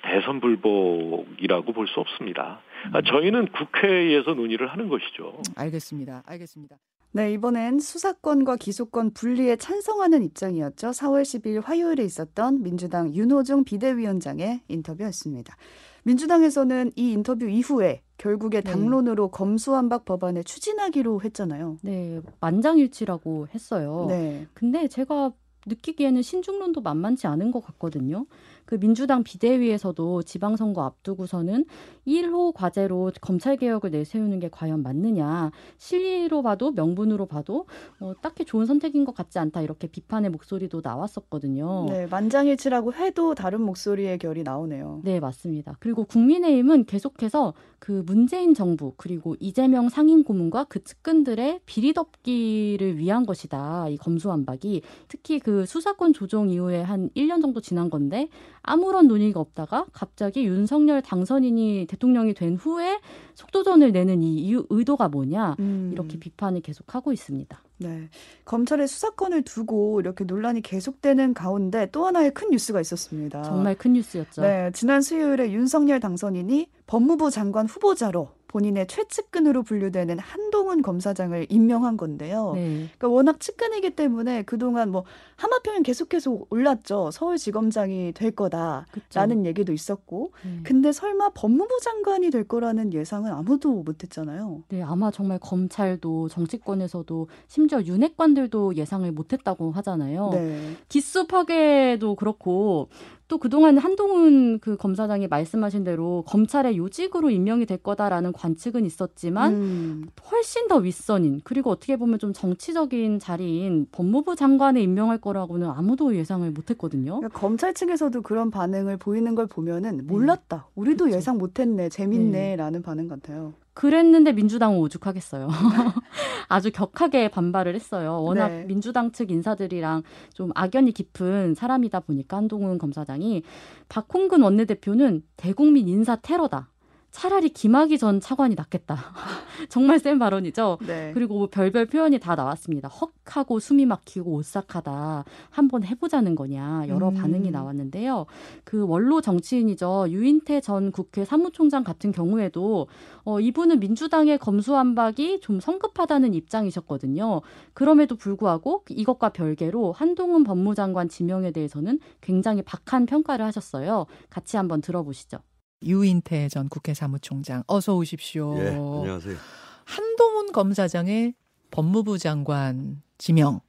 대선 0.02 0.40
불복이라고 0.40 1.72
볼 1.72 1.86
수 1.88 2.00
없습니다. 2.00 2.60
아, 2.92 2.98
음. 2.98 3.04
저희는 3.04 3.48
국회에서 3.52 4.34
논의를 4.34 4.70
하는 4.70 4.88
것이죠. 4.88 5.40
알겠습니다. 5.56 6.22
알겠습니다. 6.26 6.76
네, 7.12 7.32
이번엔 7.32 7.78
수사권과 7.78 8.56
기소권 8.56 9.12
분리에 9.14 9.56
찬성하는 9.56 10.22
입장이었죠. 10.24 10.88
4월 10.90 11.22
10일 11.22 11.62
화요일에 11.64 12.02
있었던 12.04 12.62
민주당 12.62 13.14
윤호중 13.14 13.64
비대위원장의 13.64 14.60
인터뷰였습니다. 14.68 15.56
민주당에서는 16.04 16.92
이 16.96 17.12
인터뷰 17.12 17.46
이후에 17.46 18.02
결국에 18.16 18.60
네. 18.60 18.70
당론으로 18.70 19.28
검수완박 19.28 20.04
법안을 20.04 20.44
추진하기로 20.44 21.22
했잖아요. 21.22 21.78
네, 21.82 22.20
만장일치라고 22.40 23.48
했어요. 23.54 24.06
네. 24.08 24.46
근데 24.54 24.86
제가 24.88 25.32
느끼기에는 25.66 26.22
신중론도 26.22 26.82
만만치 26.82 27.26
않은 27.26 27.50
것 27.50 27.64
같거든요. 27.64 28.26
그 28.64 28.78
민주당 28.78 29.22
비대위에서도 29.22 30.22
지방선거 30.22 30.82
앞두고서는 30.82 31.64
1호 32.06 32.52
과제로 32.54 33.10
검찰 33.20 33.56
개혁을 33.56 33.90
내세우는 33.90 34.40
게 34.40 34.48
과연 34.50 34.82
맞느냐, 34.82 35.50
실리로 35.78 36.42
봐도 36.42 36.72
명분으로 36.72 37.26
봐도 37.26 37.66
어, 38.00 38.12
딱히 38.20 38.44
좋은 38.44 38.66
선택인 38.66 39.04
것 39.04 39.14
같지 39.14 39.38
않다 39.38 39.62
이렇게 39.62 39.86
비판의 39.86 40.30
목소리도 40.30 40.80
나왔었거든요. 40.82 41.86
네, 41.88 42.06
만장일치라고 42.06 42.94
해도 42.94 43.34
다른 43.34 43.62
목소리의 43.62 44.18
결이 44.18 44.42
나오네요. 44.42 45.00
네, 45.04 45.20
맞습니다. 45.20 45.76
그리고 45.80 46.04
국민의힘은 46.04 46.84
계속해서 46.84 47.54
그 47.78 48.02
문재인 48.06 48.54
정부 48.54 48.94
그리고 48.96 49.36
이재명 49.40 49.90
상임 49.90 50.24
고문과 50.24 50.64
그 50.64 50.82
측근들의 50.82 51.60
비리 51.66 51.92
덮기를 51.92 52.96
위한 52.96 53.26
것이다. 53.26 53.88
이 53.90 53.98
검수완박이 53.98 54.80
특히 55.08 55.38
그 55.38 55.66
수사권 55.66 56.14
조정 56.14 56.48
이후에 56.48 56.80
한 56.80 57.10
1년 57.10 57.42
정도 57.42 57.60
지난 57.60 57.90
건데 57.90 58.30
아무런 58.64 59.06
논의가 59.06 59.38
없다가 59.40 59.86
갑자기 59.92 60.44
윤석열 60.44 61.02
당선인이 61.02 61.86
대통령이 61.88 62.34
된 62.34 62.56
후에 62.56 62.98
속도전을 63.34 63.92
내는 63.92 64.22
이 64.22 64.36
이유, 64.36 64.66
의도가 64.70 65.08
뭐냐 65.08 65.56
음, 65.60 65.90
이렇게 65.92 66.18
비판을 66.18 66.62
계속하고 66.62 67.12
있습니다. 67.12 67.62
네. 67.78 68.08
검찰의 68.44 68.88
수사권을 68.88 69.42
두고 69.42 70.00
이렇게 70.00 70.24
논란이 70.24 70.62
계속되는 70.62 71.34
가운데 71.34 71.88
또 71.92 72.06
하나의 72.06 72.32
큰 72.32 72.50
뉴스가 72.50 72.80
있었습니다. 72.80 73.42
정말 73.42 73.74
큰 73.74 73.92
뉴스였죠. 73.92 74.42
네, 74.42 74.70
지난 74.72 75.02
수요일에 75.02 75.52
윤석열 75.52 76.00
당선인이 76.00 76.68
법무부 76.86 77.30
장관 77.30 77.66
후보자로 77.66 78.30
본인의 78.54 78.86
최측근으로 78.86 79.64
분류되는 79.64 80.16
한동훈 80.20 80.80
검사장을 80.80 81.44
임명한 81.48 81.96
건데요. 81.96 82.52
네. 82.54 82.86
그러니까 82.96 83.08
워낙 83.08 83.40
측근이기 83.40 83.96
때문에 83.96 84.44
그동안 84.44 84.92
뭐 84.92 85.02
하마평은 85.34 85.82
계속해서 85.82 86.38
올랐죠. 86.50 87.10
서울지검장이 87.10 88.12
될 88.12 88.30
거다라는 88.30 88.86
그쵸. 88.92 89.44
얘기도 89.44 89.72
있었고, 89.72 90.30
네. 90.44 90.60
근데 90.62 90.92
설마 90.92 91.30
법무부 91.30 91.80
장관이 91.82 92.30
될 92.30 92.44
거라는 92.44 92.92
예상은 92.92 93.32
아무도 93.32 93.72
못했잖아요. 93.82 94.62
네, 94.68 94.82
아마 94.82 95.10
정말 95.10 95.40
검찰도 95.40 96.28
정치권에서도 96.28 97.26
심지어 97.48 97.82
윤핵관들도 97.82 98.76
예상을 98.76 99.10
못했다고 99.10 99.72
하잖아요. 99.72 100.30
네, 100.32 100.76
기수 100.88 101.26
파괴도 101.26 102.14
그렇고 102.14 102.88
또 103.34 103.38
그동안 103.38 103.78
한동훈 103.78 104.60
그 104.60 104.76
검사장이 104.76 105.26
말씀하신 105.26 105.82
대로 105.82 106.22
검찰의 106.28 106.78
요직으로 106.78 107.30
임명이 107.30 107.66
될 107.66 107.78
거다라는 107.78 108.32
관측은 108.32 108.86
있었지만 108.86 109.54
음, 109.54 110.06
훨씬 110.30 110.68
더 110.68 110.76
윗선인 110.76 111.40
그리고 111.42 111.70
어떻게 111.70 111.96
보면 111.96 112.20
좀 112.20 112.32
정치적인 112.32 113.18
자리인 113.18 113.88
법무부 113.90 114.36
장관에 114.36 114.80
임명할 114.80 115.18
거라고는 115.18 115.68
아무도 115.68 116.14
예상을 116.14 116.48
못했거든요. 116.48 117.18
그러니까 117.18 117.36
검찰 117.36 117.74
측에서도 117.74 118.22
그런 118.22 118.52
반응을 118.52 118.98
보이는 118.98 119.34
걸 119.34 119.48
보면은 119.48 120.06
몰랐다. 120.06 120.68
우리도 120.76 121.06
그쵸. 121.06 121.16
예상 121.16 121.36
못했네. 121.36 121.88
재밌네라는 121.88 122.82
반응 122.82 123.08
같아요. 123.08 123.54
그랬는데 123.74 124.32
민주당은 124.32 124.78
오죽하겠어요. 124.78 125.48
아주 126.48 126.70
격하게 126.70 127.28
반발을 127.28 127.74
했어요. 127.74 128.22
워낙 128.22 128.48
네. 128.48 128.64
민주당 128.64 129.10
측 129.10 129.30
인사들이랑 129.30 130.02
좀 130.32 130.50
악연이 130.54 130.92
깊은 130.92 131.54
사람이다 131.54 132.00
보니까 132.00 132.36
한동훈 132.36 132.78
검사장이 132.78 133.42
박홍근 133.88 134.42
원내대표는 134.42 135.22
대국민 135.36 135.88
인사 135.88 136.16
테러다. 136.16 136.70
차라리 137.14 137.48
김학의 137.50 137.96
전 137.96 138.20
차관이 138.20 138.56
낫겠다. 138.56 138.96
정말 139.70 140.00
센 140.00 140.18
발언이죠. 140.18 140.78
네. 140.84 141.12
그리고 141.14 141.38
뭐 141.38 141.46
별별 141.46 141.86
표현이 141.86 142.18
다 142.18 142.34
나왔습니다. 142.34 142.90
헉하고 143.24 143.60
숨이 143.60 143.86
막히고 143.86 144.32
오싹하다. 144.32 145.24
한번 145.48 145.84
해보자는 145.84 146.34
거냐. 146.34 146.86
여러 146.88 147.10
음. 147.10 147.14
반응이 147.14 147.52
나왔는데요. 147.52 148.26
그 148.64 148.84
원로 148.84 149.20
정치인이죠. 149.20 150.06
유인태 150.08 150.60
전 150.60 150.90
국회 150.90 151.24
사무총장 151.24 151.84
같은 151.84 152.10
경우에도 152.10 152.88
어, 153.22 153.38
이분은 153.38 153.78
민주당의 153.78 154.38
검수완박이 154.38 155.38
좀 155.40 155.60
성급하다는 155.60 156.34
입장이셨거든요. 156.34 157.42
그럼에도 157.74 158.16
불구하고 158.16 158.82
이것과 158.90 159.28
별개로 159.28 159.92
한동훈 159.92 160.42
법무장관 160.42 161.08
지명에 161.08 161.52
대해서는 161.52 162.00
굉장히 162.20 162.62
박한 162.62 163.06
평가를 163.06 163.46
하셨어요. 163.46 164.06
같이 164.30 164.56
한번 164.56 164.80
들어보시죠. 164.80 165.38
유인태 165.82 166.48
전 166.48 166.68
국회 166.68 166.94
사무총장 166.94 167.62
어서 167.66 167.94
오십시오. 167.96 168.56
예, 168.58 168.68
안녕하세요. 168.68 169.36
한동훈 169.84 170.52
검사장의 170.52 171.34
법무부 171.70 172.18
장관 172.18 173.02
지명 173.18 173.60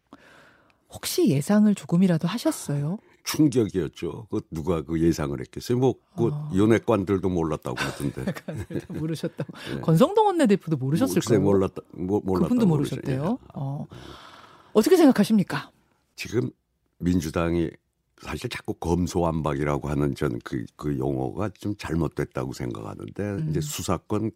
혹시 0.91 1.27
예상을 1.29 1.73
조금이라도 1.75 2.27
하셨어요? 2.27 2.97
충격이었죠. 3.25 4.27
그 4.29 4.41
누가 4.51 4.83
그 4.83 5.01
예상을 5.01 5.37
했겠어요? 5.41 5.79
뭐, 5.79 5.95
그 6.15 6.27
어. 6.27 6.51
연예관들도 6.55 7.27
몰랐다고 7.27 7.75
그러던데. 7.75 8.33
모르셨다고. 8.93 9.51
예. 9.75 9.81
권성동 9.81 10.27
원내대표도 10.27 10.77
모르셨을 10.77 11.21
거예요. 11.23 11.41
몰랐다. 11.41 11.81
뭐, 11.91 12.21
몰랐다고 12.23 12.49
그분도. 12.49 12.65
모르셨대요. 12.67 13.39
예. 13.41 13.47
어. 13.55 13.87
어떻게 14.73 14.95
생각하십니까? 14.95 15.71
지금 16.15 16.51
민주당이 16.99 17.71
사실 18.21 18.49
자꾸 18.49 18.73
검소완박이라고 18.75 19.89
하는 19.89 20.15
전그그 20.15 20.97
용어가 20.97 21.49
좀 21.49 21.75
잘못됐다고 21.77 22.53
생각하는데 22.53 23.23
음. 23.23 23.47
이제 23.49 23.61
수사권 23.61 24.31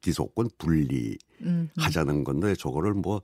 기소권 0.00 0.50
분리 0.58 1.16
음, 1.42 1.46
음. 1.46 1.68
하자는 1.76 2.24
건데 2.24 2.54
저거를 2.54 2.94
뭐 2.94 3.22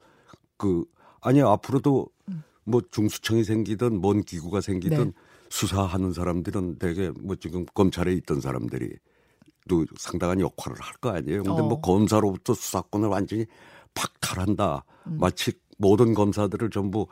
그 0.61 0.85
아니 1.23 1.41
앞으로도 1.41 2.07
음. 2.29 2.43
뭐 2.65 2.83
중수청이 2.91 3.45
생기든 3.45 3.99
뭔 4.03 4.23
기구가 4.23 4.61
생기든 4.61 5.05
네. 5.07 5.13
수사하는 5.49 6.13
사람들은 6.13 6.79
되게 6.79 7.11
뭐 7.19 7.35
지금 7.35 7.65
검찰에 7.73 8.13
있던 8.13 8.41
사람들이 8.43 8.91
또 9.69 9.87
상당한 9.97 10.39
역할을 10.41 10.79
할 10.79 10.95
거 11.01 11.09
아니에요. 11.11 11.43
근데 11.43 11.63
어. 11.63 11.65
뭐 11.65 11.81
검사로부터 11.81 12.53
수사권을 12.53 13.09
완전히 13.09 13.47
박탈한다. 13.95 14.85
음. 15.07 15.17
마치 15.19 15.53
모든 15.79 16.13
검사들을 16.13 16.69
전부 16.69 17.07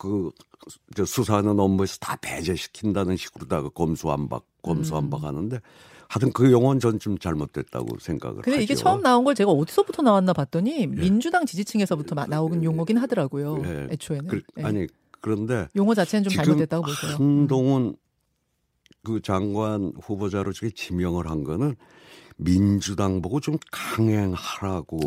그저 0.00 1.04
수사하는 1.04 1.60
업무에서 1.60 1.98
다 1.98 2.16
배제시킨다는 2.16 3.16
식으로다가 3.16 3.68
검수완박, 3.68 4.44
검수완박 4.62 5.22
하는데 5.24 5.60
하여튼 6.08 6.32
그 6.32 6.50
용어는 6.50 6.80
전좀 6.80 7.18
잘못됐다고 7.18 7.98
생각을 8.00 8.42
근데 8.42 8.56
하죠. 8.56 8.62
이게 8.64 8.74
처음 8.74 9.02
나온 9.02 9.24
걸 9.24 9.34
제가 9.34 9.50
어디서부터 9.52 10.02
나왔나 10.02 10.32
봤더니 10.32 10.86
민주당 10.88 11.44
지지층에서부터 11.46 12.14
마- 12.16 12.26
나온 12.26 12.64
용어긴 12.64 12.98
하더라고요. 12.98 13.62
예. 13.64 13.88
애초에는. 13.92 14.26
그, 14.28 14.42
예. 14.58 14.62
아니 14.64 14.86
그런데 15.20 15.68
용어 15.76 15.94
자체는 15.94 16.24
좀 16.24 16.30
지금 16.30 16.44
잘못됐다고 16.46 16.86
보세요. 16.86 17.12
한동훈 17.16 17.94
그 19.04 19.20
장관 19.22 19.92
후보자로 20.02 20.52
저게 20.52 20.70
지명을 20.70 21.28
한 21.28 21.44
거는 21.44 21.76
민주당 22.36 23.20
보고 23.22 23.38
좀 23.38 23.56
강행하라고 23.70 24.98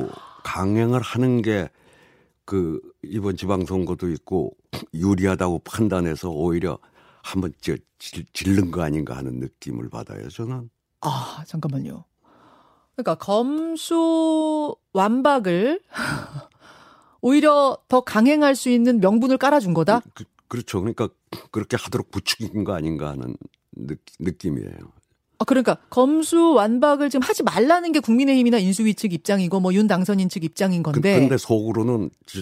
강행을 0.44 1.02
하는 1.02 1.42
게 1.42 1.70
그 2.46 2.82
이번 3.04 3.38
지방선거도 3.38 4.10
있고 4.12 4.56
유리하다고 4.94 5.60
판단해서 5.60 6.30
오히려 6.30 6.78
한번 7.24 7.54
저 7.62 7.76
질- 8.00 8.26
질른 8.34 8.72
거 8.72 8.82
아닌가 8.82 9.16
하는 9.16 9.40
느낌을 9.40 9.90
받아요 9.90 10.28
저는. 10.30 10.70
아, 11.02 11.44
잠깐만요. 11.48 12.06
그러니까 12.96 13.16
검수 13.16 14.76
완박을 14.94 15.82
오히려 17.22 17.78
더 17.88 18.02
강행할 18.02 18.56
수 18.56 18.70
있는 18.70 19.00
명분을 19.00 19.38
깔아준 19.38 19.74
거다. 19.74 20.02
그, 20.14 20.26
그 20.48 20.58
렇죠. 20.58 20.80
그러니까 20.82 21.10
그렇게 21.52 21.78
하도록 21.78 22.12
부추긴 22.12 22.64
거 22.64 22.74
아닌가 22.74 23.10
하는 23.10 23.36
느, 23.72 23.96
느낌이에요. 24.20 24.92
아, 25.44 25.46
그러니까 25.46 25.76
검수 25.90 26.54
완박을 26.54 27.10
지금 27.10 27.22
하지 27.28 27.44
말라는 27.44 27.92
게 27.92 28.00
국민의힘이나 28.00 28.60
인수위 28.60 28.96
측 28.96 29.12
입장이고 29.14 29.60
뭐 29.60 29.74
윤 29.74 29.88
당선인 29.88 30.30
측 30.30 30.44
입장인 30.46 30.82
그, 30.84 30.92
건데. 30.94 31.20
근데 31.20 31.38
속으로는 31.38 32.10
저- 32.26 32.42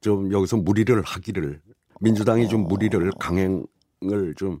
좀 0.00 0.32
여기서 0.32 0.56
무리를 0.58 1.00
하기를 1.00 1.60
민주당이 2.00 2.48
좀 2.48 2.66
무리를 2.66 3.10
강행을 3.20 4.34
좀 4.36 4.58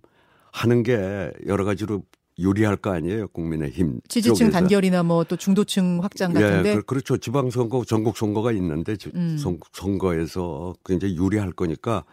하는 0.52 0.82
게 0.84 1.32
여러 1.46 1.64
가지로 1.64 2.02
유리할 2.38 2.76
거 2.76 2.90
아니에요 2.92 3.28
국민의힘 3.28 4.00
지지층 4.08 4.34
쪽에서. 4.46 4.52
단결이나 4.52 5.02
뭐 5.02 5.24
또 5.24 5.36
중도층 5.36 6.00
확장 6.02 6.32
같은데. 6.32 6.70
예, 6.70 6.74
그, 6.76 6.82
그렇죠. 6.82 7.16
지방선거, 7.16 7.84
전국선거가 7.84 8.52
있는데 8.52 8.96
지- 8.96 9.10
음. 9.14 9.36
선- 9.38 9.58
선거에서 9.72 10.74
굉장히 10.84 11.16
유리할 11.16 11.50
거니까 11.52 12.04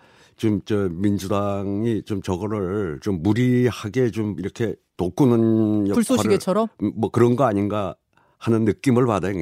좀저 0.46 0.90
민주당이 0.92 2.02
좀 2.04 2.24
저거를 2.24 3.00
좀 3.04 3.22
무리하게 3.22 4.10
좀 4.10 4.36
이렇게 4.40 4.76
돋구는 4.98 5.84
역할을 5.90 5.94
불쏘시개처럼. 5.94 6.68
뭐 6.96 7.12
그런 7.12 7.36
거 7.36 7.44
아닌가 7.44 7.96
하는 8.40 8.66
느낌을 8.66 9.06
받아요. 9.06 9.34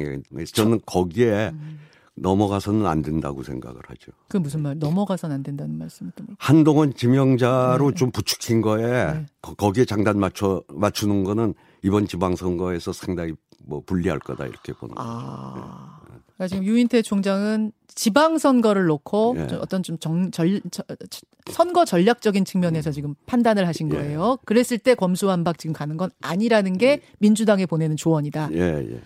저는 0.52 0.80
거기에 0.84 1.52
음. 1.54 1.78
넘어가서는 2.16 2.84
안 2.86 3.00
된다고 3.00 3.42
생각을 3.42 3.80
하죠. 3.86 4.12
그 4.28 4.36
무슨 4.36 4.60
말? 4.60 4.78
넘어가선 4.78 5.32
안 5.32 5.42
된다는 5.42 5.78
말씀은 5.78 6.12
또 6.16 6.24
뭐. 6.24 6.34
한동훈 6.38 6.92
지명자로 6.92 7.92
네. 7.92 7.94
좀 7.94 8.10
부추긴 8.10 8.60
거에 8.60 9.12
네. 9.14 9.26
거- 9.40 9.54
거기에 9.54 9.86
장단 9.86 10.18
맞춰 10.18 10.62
맞추는 10.68 11.24
거는 11.24 11.54
이번 11.82 12.06
지방선거에서 12.06 12.92
상당히 12.92 13.32
뭐 13.64 13.82
불리할 13.84 14.18
거다 14.18 14.46
이렇게 14.46 14.72
보는 14.72 14.94
거죠. 14.94 15.08
아. 15.08 16.00
그러니까 16.34 16.48
지금 16.48 16.64
유인태 16.64 17.02
총장은 17.02 17.72
지방선거를 17.88 18.86
놓고 18.86 19.34
예. 19.38 19.46
좀 19.46 19.58
어떤 19.60 19.82
좀 19.82 19.98
정, 19.98 20.30
절, 20.30 20.60
저- 20.70 20.82
저- 21.10 21.20
선거 21.50 21.84
전략적인 21.84 22.44
측면에서 22.44 22.92
지금 22.92 23.14
판단을 23.26 23.66
하신 23.66 23.90
예. 23.92 23.96
거예요. 23.96 24.38
그랬을 24.46 24.78
때 24.78 24.94
검수완박 24.94 25.58
지금 25.58 25.74
가는 25.74 25.96
건 25.96 26.10
아니라는 26.22 26.78
게 26.78 27.02
민주당에 27.18 27.66
보내는 27.66 27.96
조언이다. 27.96 28.50
예, 28.52 28.58
예. 28.90 29.02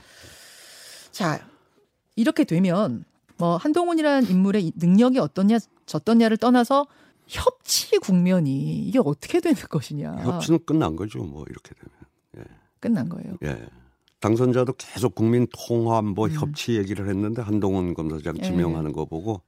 자, 1.11 1.41
이렇게 2.17 2.45
되면 2.45 3.05
뭐 3.37 3.57
한동훈이라는 3.57 4.29
인물의 4.31 4.67
이 4.67 4.73
능력이 4.77 5.19
어떠냐 5.19 5.59
저떠냐를 5.87 6.37
떠나서 6.37 6.87
협치 7.27 7.99
국면이 7.99 8.79
이게 8.87 9.01
어떻게 9.03 9.41
되는 9.41 9.61
것이냐. 9.69 10.17
협치는 10.19 10.61
끝난 10.67 10.95
거죠. 10.95 11.19
뭐 11.25 11.45
이렇게 11.49 11.75
되면. 11.75 12.04
끝난 12.85 13.09
거예요. 13.09 13.39
예. 13.45 13.67
당선자도 14.21 14.75
계속 14.77 15.15
국민 15.15 15.47
통합 15.53 16.05
뭐 16.05 16.27
음. 16.27 16.33
협치 16.33 16.77
얘기를 16.77 17.09
했는데 17.09 17.41
한동훈 17.41 17.95
검사장 17.95 18.37
예. 18.39 18.43
지명하는 18.43 18.93
거 18.93 19.07
보고 19.07 19.41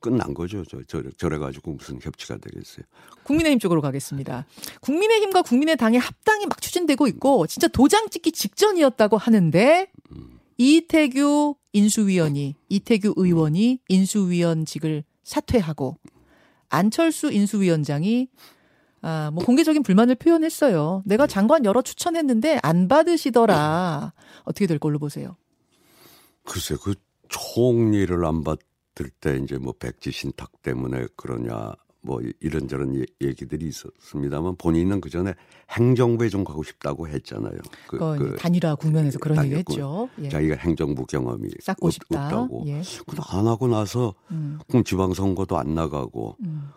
끝난 0.00 0.32
거죠. 0.32 0.64
저, 0.64 0.78
저, 0.88 1.02
저래 1.18 1.36
가지고 1.36 1.72
무슨 1.72 1.98
협치가 2.00 2.38
되겠어요. 2.38 2.86
국민의힘 3.24 3.58
쪽으로 3.58 3.82
가겠습니다. 3.82 4.46
국민의힘과 4.80 5.42
국민의당의 5.42 6.00
합당이 6.00 6.46
막 6.46 6.62
추진되고 6.62 7.06
있고 7.08 7.46
진짜 7.46 7.68
도장 7.68 8.08
찍기 8.08 8.32
직전이었다고 8.32 9.18
하는데 9.18 9.90
이태규 10.56 11.54
인수위원이 11.74 12.56
이태규 12.70 13.14
의원이 13.16 13.80
인수위원직을 13.88 15.04
사퇴하고 15.22 15.98
안철수 16.70 17.30
인수위원장이 17.30 18.28
아, 19.02 19.30
뭐 19.32 19.44
공개적인 19.44 19.82
불만을 19.82 20.14
표현했어요. 20.16 21.02
내가 21.06 21.26
장관 21.26 21.64
여러 21.64 21.80
추천했는데 21.82 22.58
안 22.62 22.86
받으시더라. 22.88 24.12
어떻게 24.44 24.66
될 24.66 24.78
걸로 24.78 24.98
보세요? 24.98 25.36
글쎄 26.44 26.74
그 26.82 26.94
총리를 27.28 28.24
안 28.24 28.42
받을 28.44 29.10
때 29.20 29.38
이제 29.42 29.56
뭐 29.56 29.72
백지 29.78 30.10
신탁 30.10 30.62
때문에 30.62 31.06
그러냐 31.16 31.72
뭐 32.02 32.20
이- 32.22 32.32
이런저런 32.40 32.94
예- 32.96 33.04
얘기들이 33.20 33.66
있었습니다만 33.68 34.56
본인은 34.56 35.00
그 35.02 35.10
전에 35.10 35.34
행정부에 35.70 36.28
좀 36.30 36.44
가고 36.44 36.62
싶다고 36.62 37.06
했잖아요. 37.08 37.52
그, 37.88 37.98
그, 37.98 38.16
그 38.18 38.36
단일화 38.38 38.74
국면에서 38.76 39.18
그런 39.18 39.36
단일화 39.36 39.58
얘기 39.58 39.70
했죠. 39.72 40.08
예. 40.22 40.28
자기가 40.30 40.56
행정부 40.56 41.04
경험이 41.04 41.50
쌓고 41.60 41.88
없, 41.88 41.92
싶다. 41.92 42.24
없다고. 42.26 42.64
예. 42.68 42.80
근데 43.06 43.22
안 43.28 43.46
하고 43.46 43.68
나서 43.68 44.14
음, 44.30 44.58
그럼 44.68 44.82
지방선거도 44.82 45.58
안 45.58 45.74
나가고 45.74 46.36
음. 46.42 46.70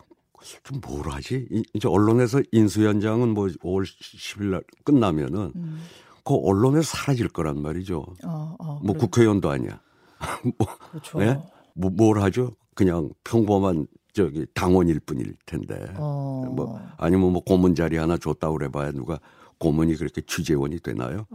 좀 0.63 0.81
뭘 0.85 1.09
하지? 1.09 1.47
이- 1.51 1.63
이제 1.73 1.87
언론에서 1.87 2.41
인수위원장은 2.51 3.29
뭐 3.33 3.47
5월 3.47 3.83
10일 3.85 4.45
날 4.51 4.63
끝나면은 4.83 5.51
음. 5.55 5.81
그 6.25 6.35
언론에서 6.35 6.83
사라질 6.97 7.27
거란 7.29 7.61
말이죠. 7.61 8.05
어, 8.23 8.55
어, 8.59 8.79
뭐 8.83 8.93
그래- 8.93 8.99
국회의원도 8.99 9.49
아니야. 9.49 9.81
뭐, 10.57 10.67
그렇죠. 10.91 11.21
예? 11.21 11.39
뭐, 11.75 11.89
뭘 11.89 12.21
하죠? 12.21 12.51
그냥 12.75 13.09
평범한 13.23 13.87
저기 14.13 14.45
당원일 14.53 14.99
뿐일 15.01 15.35
텐데. 15.45 15.91
어. 15.97 16.43
뭐 16.55 16.79
아니면 16.97 17.31
뭐 17.33 17.41
고문 17.43 17.75
자리 17.75 17.97
하나 17.97 18.17
줬다고 18.17 18.57
그래봐야 18.57 18.91
누가 18.91 19.19
고문이 19.59 19.95
그렇게 19.95 20.21
취재원이 20.21 20.79
되나요? 20.79 21.25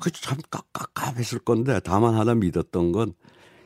그참 0.00 0.36
깝깝했을 0.50 1.38
건데 1.40 1.80
다만 1.84 2.14
하나 2.14 2.34
믿었던 2.34 2.92
건 2.92 3.14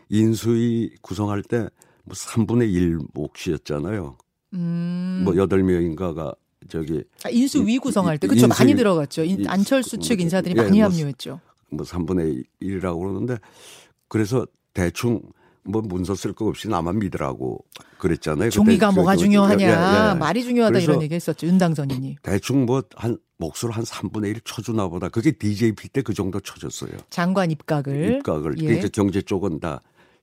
인수위 0.09 0.95
구성할 1.03 1.43
때 1.43 1.69
뭐 2.07 2.13
3분의 2.15 2.71
1 2.71 2.99
몫이었잖아요. 3.15 4.19
음. 4.55 5.23
뭐 5.25 5.37
여덟 5.37 5.63
명인가가 5.63 6.35
저기 6.69 7.03
아, 7.25 7.29
인수위 7.31 7.75
인- 7.75 7.81
구성할 7.81 8.19
때 8.19 8.27
인- 8.27 8.31
그렇죠 8.31 8.49
많이 8.49 8.75
들어갔죠. 8.75 9.23
인- 9.25 9.41
인- 9.41 9.49
안철수 9.49 9.99
측 9.99 10.21
인사들이 10.21 10.55
예, 10.57 10.63
많이 10.63 10.79
뭐 10.79 10.89
합류했죠. 10.89 11.41
뭐 11.71 11.85
3분의 11.85 12.45
1이라고 12.63 12.99
그러는데 13.01 13.37
그래서 14.09 14.47
대충 14.73 15.21
뭐 15.67 15.81
문서 15.83 16.15
쓸 16.15 16.33
거 16.33 16.47
없이 16.47 16.69
나만 16.69 16.99
믿으라고 16.99 17.65
그랬잖아요. 17.99 18.51
종이가 18.51 18.93
뭐가 18.93 19.13
그- 19.13 19.17
그- 19.19 19.25
중요하냐, 19.25 19.67
예, 19.67 20.11
예. 20.15 20.19
말이 20.19 20.43
중요하다 20.45 20.79
이런 20.79 21.01
얘기 21.03 21.15
했었죠 21.15 21.47
윤당선인이 21.47 22.17
대충 22.23 22.67
뭐 22.67 22.83
한 22.97 23.17
목소리 23.39 23.73
한 23.73 23.83
3분의 23.85 24.29
1 24.37 24.41
쳐주나 24.45 24.89
보다. 24.89 25.09
그게 25.09 25.33
DJP 25.33 25.89
때 25.89 26.03
그 26.03 26.15
정도 26.15 26.39
쳐줬어요. 26.41 26.93
장관 27.11 27.51
입각을 27.51 28.17
입각을. 28.19 28.55
예. 28.59 28.65
그러니까 28.67 28.89
경제 28.93 29.21
쪽은 29.21 29.59
다 29.61 29.81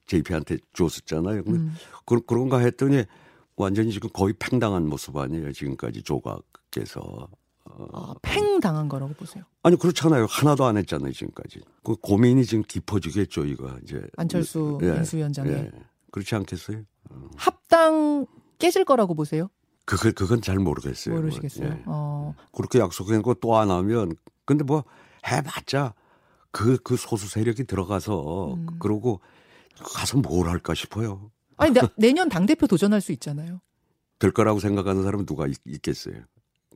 JP한테 0.08 0.58
줬었잖아요. 0.74 1.44
음. 1.48 1.76
그, 2.06 2.22
그런가 2.26 2.60
했더니 2.60 3.04
완전히 3.62 3.92
지금 3.92 4.10
거의 4.14 4.34
팽당한 4.40 4.88
모습 4.88 5.16
아니에요. 5.18 5.52
지금까지 5.54 6.04
조각께서. 6.04 7.28
어, 7.66 7.88
아, 7.94 8.14
팽 8.22 8.60
당한 8.60 8.90
거라고 8.90 9.14
보세요. 9.14 9.44
아니 9.64 9.78
그렇잖아요. 9.78 10.26
하나도 10.30 10.66
안 10.66 10.78
했잖아요. 10.78 11.12
지금까지. 11.14 11.62
그 11.84 11.96
고민이 11.96 12.44
지금 12.46 12.64
깊어지겠죠. 12.68 13.46
이거 13.46 13.78
이제. 13.84 14.02
안철수 14.18 14.80
예, 14.82 14.88
인수위원장의 14.98 15.54
예. 15.54 15.72
그렇지 16.12 16.36
않겠어요? 16.36 16.84
합당 17.38 18.26
깨질 18.60 18.84
거라고 18.84 19.14
보세요? 19.16 19.50
그걸 19.86 20.12
그건 20.14 20.42
잘 20.42 20.58
모르겠어요. 20.60 21.16
모르시겠어요. 21.16 21.68
뭐, 21.68 21.76
예. 21.78 21.84
어, 21.86 22.36
그렇게 22.52 22.80
약속해놓고 22.80 23.36
또 23.36 23.56
안 23.56 23.70
하면 23.72 24.16
근데 24.46 24.64
뭐 24.64 24.84
해봤자 25.30 25.94
그그 26.52 26.98
소수 26.98 27.30
세력이 27.30 27.66
들어가서 27.66 28.54
음. 28.56 28.68
그러고 28.80 29.22
가서 29.78 30.18
뭘 30.18 30.50
할까 30.50 30.74
싶어요. 30.74 31.32
아니 31.62 31.74
나, 31.74 31.82
내년 31.96 32.30
당 32.30 32.46
대표 32.46 32.68
도전할 32.68 33.02
수 33.02 33.12
있잖아요. 33.14 33.62
될 34.20 34.32
거라고 34.32 34.60
생각하는 34.60 35.04
사람은 35.04 35.26
누가 35.26 35.48
있, 35.48 35.56
겠어요 35.82 36.16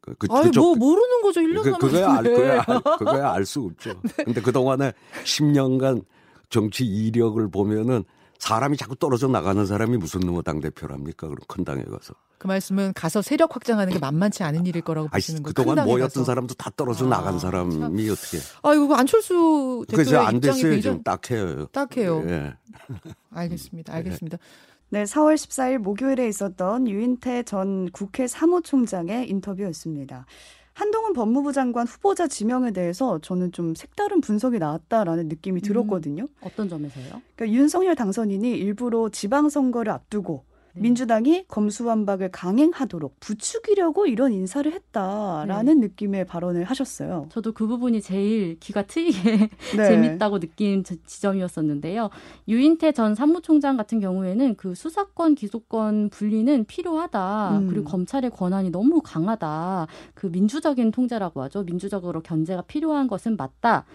그, 0.01 0.13
그, 0.15 0.27
아니 0.31 0.45
그쪽- 0.45 0.61
뭐 0.61 0.75
모르는 0.75 1.21
거죠. 1.21 1.41
1년 1.41 1.63
그, 1.63 1.87
그거야 1.87 2.13
알. 2.17 2.23
거야 2.23 2.63
알, 2.67 2.81
그거야 2.97 3.31
알 3.33 3.45
수 3.45 3.61
없죠. 3.61 3.99
네. 4.03 4.23
근데 4.23 4.41
그 4.41 4.51
동안에 4.51 4.93
10년간 5.23 6.05
정치 6.49 6.85
이력을 6.85 7.49
보면은 7.49 8.03
사람이 8.37 8.77
자꾸 8.77 8.95
떨어져 8.95 9.27
나가는 9.27 9.65
사람이 9.65 9.97
무슨 9.97 10.19
놈의 10.19 10.43
당 10.43 10.59
대표랍니까? 10.59 11.27
그럼 11.27 11.39
큰 11.47 11.63
당에 11.63 11.83
가서. 11.83 12.13
그 12.37 12.47
말씀은 12.47 12.93
가서 12.93 13.21
세력 13.21 13.55
확장하는 13.55 13.93
게 13.93 13.97
만만치 13.99 14.43
않은 14.43 14.65
일일 14.67 14.81
거라고 14.81 15.07
아이, 15.11 15.19
보시는 15.19 15.41
거예요. 15.41 15.53
그동안 15.53 15.85
모였던 15.85 16.09
가서. 16.09 16.23
사람도 16.25 16.53
다 16.55 16.69
떨어져 16.75 17.05
아, 17.05 17.09
나간 17.09 17.39
참. 17.39 17.39
사람이 17.39 18.09
어떻게? 18.09 18.37
아이고 18.61 18.93
안철수 18.93 19.85
그래서 19.89 20.11
대표의 20.11 20.27
안 20.27 20.35
입장이 20.35 20.55
됐어요. 20.57 20.71
굉장히 20.73 20.95
좀 20.97 21.03
딱해요. 21.03 21.65
딱해요. 21.67 22.23
예. 22.27 22.53
알겠습니다. 23.31 23.93
알겠습니다. 23.93 24.37
네, 24.89 25.03
4월 25.03 25.33
14일 25.33 25.79
목요일에 25.79 26.27
있었던 26.27 26.87
유인태 26.87 27.43
전 27.43 27.89
국회 27.91 28.27
사무총장의 28.27 29.29
인터뷰였습니다. 29.29 30.25
한동훈 30.73 31.13
법무부 31.13 31.53
장관 31.53 31.87
후보자 31.87 32.27
지명에 32.27 32.71
대해서 32.71 33.19
저는 33.19 33.51
좀 33.51 33.73
색다른 33.75 34.21
분석이 34.21 34.59
나왔다라는 34.59 35.27
느낌이 35.29 35.61
들었거든요. 35.61 36.27
어떤 36.41 36.69
점에서요? 36.69 37.21
그러니까 37.35 37.57
윤석열 37.57 37.95
당선인이 37.95 38.51
일부러 38.51 39.09
지방선거를 39.09 39.91
앞두고 39.91 40.43
네. 40.75 40.81
민주당이 40.81 41.45
검수완박을 41.47 42.31
강행하도록 42.31 43.19
부추기려고 43.19 44.07
이런 44.07 44.33
인사를 44.33 44.71
했다라는 44.71 45.79
네. 45.79 45.87
느낌의 45.87 46.25
발언을 46.25 46.65
하셨어요. 46.65 47.27
저도 47.29 47.53
그 47.53 47.65
부분이 47.65 48.01
제일 48.01 48.59
귀가 48.59 48.81
트이게 48.83 49.37
네. 49.37 49.49
재밌다고 50.19 50.39
느낀 50.39 50.83
지- 50.83 51.01
지점이었었는데요. 51.05 52.09
유인태 52.47 52.91
전 52.91 53.15
사무총장 53.15 53.77
같은 53.77 53.99
경우에는 53.99 54.55
그 54.55 54.75
수사권 54.75 55.35
기소권 55.35 56.09
분리는 56.09 56.65
필요하다. 56.65 57.59
음. 57.59 57.67
그리고 57.67 57.85
검찰의 57.85 58.29
권한이 58.31 58.69
너무 58.71 59.01
강하다. 59.01 59.87
그 60.13 60.27
민주적인 60.27 60.91
통제라고 60.91 61.41
하죠. 61.43 61.63
민주적으로 61.63 62.21
견제가 62.21 62.63
필요한 62.63 63.07
것은 63.07 63.37
맞다. 63.37 63.85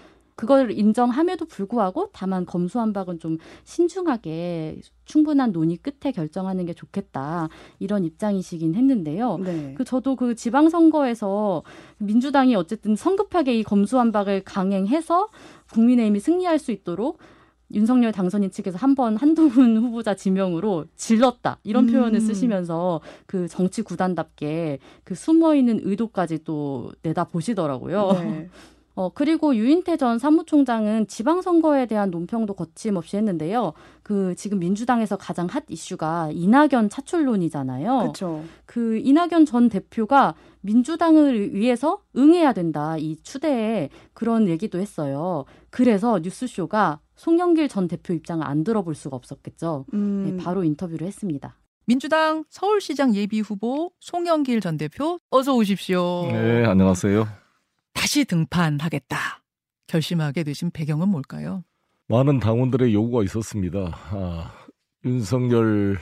그걸 0.40 0.70
인정함에도 0.70 1.44
불구하고 1.44 2.08
다만 2.12 2.46
검수완박은 2.46 3.18
좀 3.18 3.36
신중하게 3.64 4.80
충분한 5.04 5.52
논의 5.52 5.76
끝에 5.76 6.12
결정하는 6.12 6.64
게 6.64 6.72
좋겠다. 6.72 7.48
이런 7.78 8.04
입장이시긴 8.04 8.74
했는데요. 8.74 9.38
네. 9.38 9.74
그 9.76 9.84
저도 9.84 10.16
그 10.16 10.34
지방선거에서 10.34 11.62
민주당이 11.98 12.54
어쨌든 12.54 12.96
성급하게 12.96 13.58
이 13.58 13.62
검수완박을 13.62 14.44
강행해서 14.44 15.28
국민의힘이 15.72 16.20
승리할 16.20 16.58
수 16.58 16.72
있도록 16.72 17.18
윤석열 17.72 18.10
당선인 18.10 18.50
측에서 18.50 18.78
한 18.78 18.94
번 18.94 19.16
한동훈 19.16 19.76
후보자 19.78 20.14
지명으로 20.14 20.86
질렀다 20.96 21.58
이런 21.62 21.88
음. 21.88 21.92
표현을 21.92 22.20
쓰시면서 22.20 23.00
그 23.26 23.46
정치 23.46 23.82
구단답게 23.82 24.78
그 25.04 25.14
숨어 25.14 25.54
있는 25.54 25.80
의도까지 25.82 26.42
또 26.44 26.90
내다 27.02 27.24
보시더라고요. 27.24 28.12
네. 28.14 28.48
어, 28.94 29.10
그리고 29.14 29.54
유인태 29.54 29.96
전 29.96 30.18
사무총장은 30.18 31.06
지방선거에 31.06 31.86
대한 31.86 32.10
논평도 32.10 32.54
거침없이 32.54 33.16
했는데요. 33.16 33.72
그 34.02 34.34
지금 34.36 34.58
민주당에서 34.58 35.16
가장 35.16 35.46
핫 35.46 35.64
이슈가 35.68 36.30
이낙연 36.32 36.90
차출론이잖아요. 36.90 37.98
그렇죠. 37.98 38.42
그 38.66 38.98
이낙연 38.98 39.46
전 39.46 39.68
대표가 39.68 40.34
민주당을 40.62 41.54
위해서 41.54 42.00
응해야 42.16 42.52
된다. 42.52 42.96
이 42.98 43.16
추대에 43.22 43.88
그런 44.12 44.48
얘기도 44.48 44.78
했어요. 44.78 45.44
그래서 45.70 46.18
뉴스쇼가 46.18 47.00
송영길 47.16 47.68
전 47.68 47.86
대표 47.86 48.12
입장을 48.12 48.44
안 48.46 48.64
들어볼 48.64 48.94
수가 48.94 49.16
없었겠죠. 49.16 49.86
음, 49.94 50.36
네, 50.36 50.42
바로 50.42 50.64
인터뷰를 50.64 51.06
했습니다. 51.06 51.56
민주당 51.86 52.44
서울시장 52.48 53.14
예비 53.14 53.40
후보 53.40 53.90
송영길 54.00 54.60
전 54.60 54.76
대표 54.76 55.18
어서 55.30 55.54
오십시오. 55.54 56.28
네, 56.30 56.64
안녕하세요. 56.64 57.39
다시 57.92 58.24
등판하겠다. 58.24 59.16
결심하게 59.86 60.44
되신 60.44 60.70
배경은 60.70 61.08
뭘까요? 61.08 61.64
많은 62.08 62.40
당원들의 62.40 62.92
요구가 62.94 63.22
있었습니다. 63.24 63.92
아, 64.10 64.52
윤석열 65.04 65.98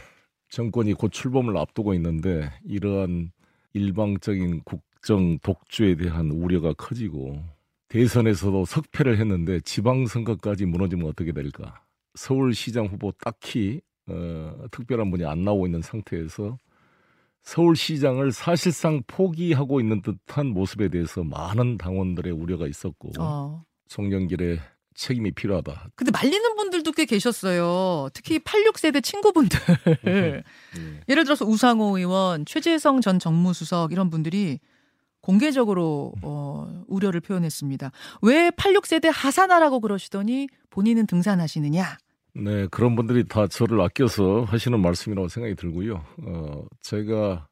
정권이 0.50 0.94
곧 0.94 1.10
출범을 1.12 1.56
앞두고 1.56 1.94
있는데 1.94 2.50
이러한 2.64 3.30
일방적인 3.74 4.62
국정 4.64 5.38
독주에 5.40 5.96
대한 5.96 6.30
우려가 6.30 6.72
커지고 6.72 7.42
대선에서도 7.88 8.64
석패를 8.64 9.18
했는데 9.18 9.60
지방선거까지 9.60 10.66
무너지면 10.66 11.08
어떻게 11.08 11.32
될까? 11.32 11.82
서울시장 12.14 12.86
후보 12.86 13.12
딱히 13.12 13.80
어, 14.08 14.66
특별한 14.70 15.10
분이 15.10 15.24
안 15.24 15.42
나오고 15.42 15.66
있는 15.66 15.82
상태에서 15.82 16.56
서울시장을 17.42 18.32
사실상 18.32 19.02
포기하고 19.06 19.80
있는 19.80 20.02
듯한 20.02 20.46
모습에 20.48 20.88
대해서 20.88 21.24
많은 21.24 21.78
당원들의 21.78 22.32
우려가 22.32 22.66
있었고 22.66 23.12
어. 23.18 23.62
송영길의 23.88 24.60
책임이 24.94 25.30
필요하다. 25.30 25.90
근데 25.94 26.10
말리는 26.10 26.56
분들도 26.56 26.90
꽤 26.92 27.04
계셨어요. 27.04 28.08
특히 28.12 28.40
86세대 28.40 29.02
친구분들. 29.02 29.58
예. 30.08 30.42
예를 31.08 31.24
들어서 31.24 31.44
우상호 31.46 31.96
의원, 31.98 32.44
최재성 32.44 33.00
전 33.00 33.20
정무수석 33.20 33.92
이런 33.92 34.10
분들이 34.10 34.58
공개적으로 35.20 36.12
어, 36.22 36.84
우려를 36.88 37.20
표현했습니다. 37.20 37.92
왜 38.22 38.50
86세대 38.50 39.10
하산하라고 39.12 39.80
그러시더니 39.80 40.48
본인은 40.70 41.06
등산하시느냐? 41.06 41.98
네, 42.38 42.68
그런 42.70 42.94
분들이 42.94 43.24
다 43.26 43.48
저를 43.48 43.80
아껴서 43.80 44.44
하시는 44.44 44.80
말씀이라고 44.80 45.28
생각이 45.28 45.56
들고요. 45.56 46.04
어, 46.22 46.64
제가 46.82 47.48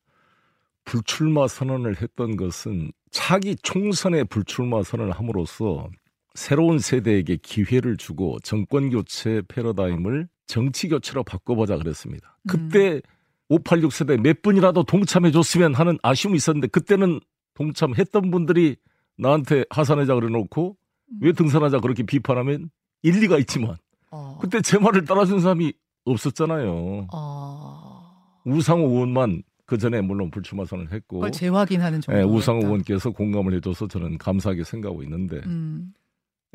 불출마 0.85 1.49
선언을 1.49 2.01
했던 2.01 2.37
것은 2.37 2.92
차기 3.11 3.57
총선에 3.57 4.22
불출마 4.25 4.85
선언을 4.85 5.12
함으로써 5.12 5.88
새로운 6.35 6.79
세대에게 6.79 7.38
기회를 7.42 7.96
주고 7.96 8.38
정권 8.44 8.90
교체 8.90 9.42
패러다임을 9.49 10.29
정치 10.46 10.88
교체로 10.88 11.25
바꿔보자 11.25 11.79
그랬습니다. 11.79 12.38
그때 12.49 13.03
586 13.49 13.92
세대 13.92 14.16
몇 14.16 14.42
분이라도 14.42 14.85
동참해 14.85 15.33
줬으면 15.33 15.75
하는 15.75 15.99
아쉬움이 16.03 16.37
있었는데 16.37 16.68
그때는 16.68 17.20
동참했던 17.55 18.31
분들이 18.31 18.77
나한테 19.18 19.64
하산하자 19.70 20.14
그래놓고 20.14 20.77
왜 21.20 21.33
등산하자 21.33 21.81
그렇게 21.81 22.05
비판하면 22.05 22.70
일리가 23.03 23.38
있지만 23.38 23.77
어. 24.11 24.38
그때 24.40 24.61
제 24.61 24.79
말을 24.79 25.05
따라준 25.05 25.40
사람이 25.40 25.73
없었잖아요. 26.05 27.09
어. 27.12 28.40
우상호 28.45 28.88
의원만 28.88 29.42
그 29.64 29.77
전에 29.79 30.01
물론 30.01 30.31
불출마 30.31 30.64
선언을 30.64 30.92
했고 30.92 31.16
그걸 31.16 31.33
재확인하는 31.33 32.01
정도. 32.01 32.21
예, 32.21 32.23
우상호 32.23 32.64
의원께서 32.66 33.11
공감을 33.11 33.55
해줘서 33.55 33.88
저는 33.88 34.19
감사하게 34.19 34.62
생각하고 34.62 35.03
있는데 35.03 35.40
음. 35.47 35.92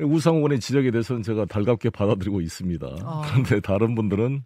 우상호 0.00 0.38
의원의 0.38 0.60
지적에 0.60 0.90
대해서는 0.90 1.22
제가 1.22 1.44
달갑게 1.44 1.90
받아들이고 1.90 2.40
있습니다. 2.40 2.86
아. 3.02 3.22
그런데 3.26 3.60
다른 3.60 3.94
분들은 3.94 4.42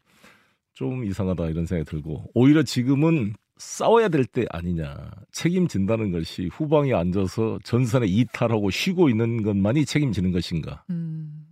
좀 0.75 1.05
이상하다 1.05 1.47
이런 1.47 1.65
생각이 1.67 1.89
들고 1.89 2.25
오히려 2.35 2.63
지금은 2.65 3.35
싸워야 3.57 4.09
될 4.09 4.27
때 4.27 4.45
아니냐 4.51 4.95
책임진다는 5.33 6.11
것이 6.13 6.51
후방에 6.53 6.93
앉아서 6.93 7.59
전선에 7.65 8.07
이탈하고 8.07 8.69
쉬고 8.71 9.09
있는 9.09 9.43
것만이 9.45 9.87
책임지는 9.87 10.33
것인가 10.33 10.85
음. 10.91 11.47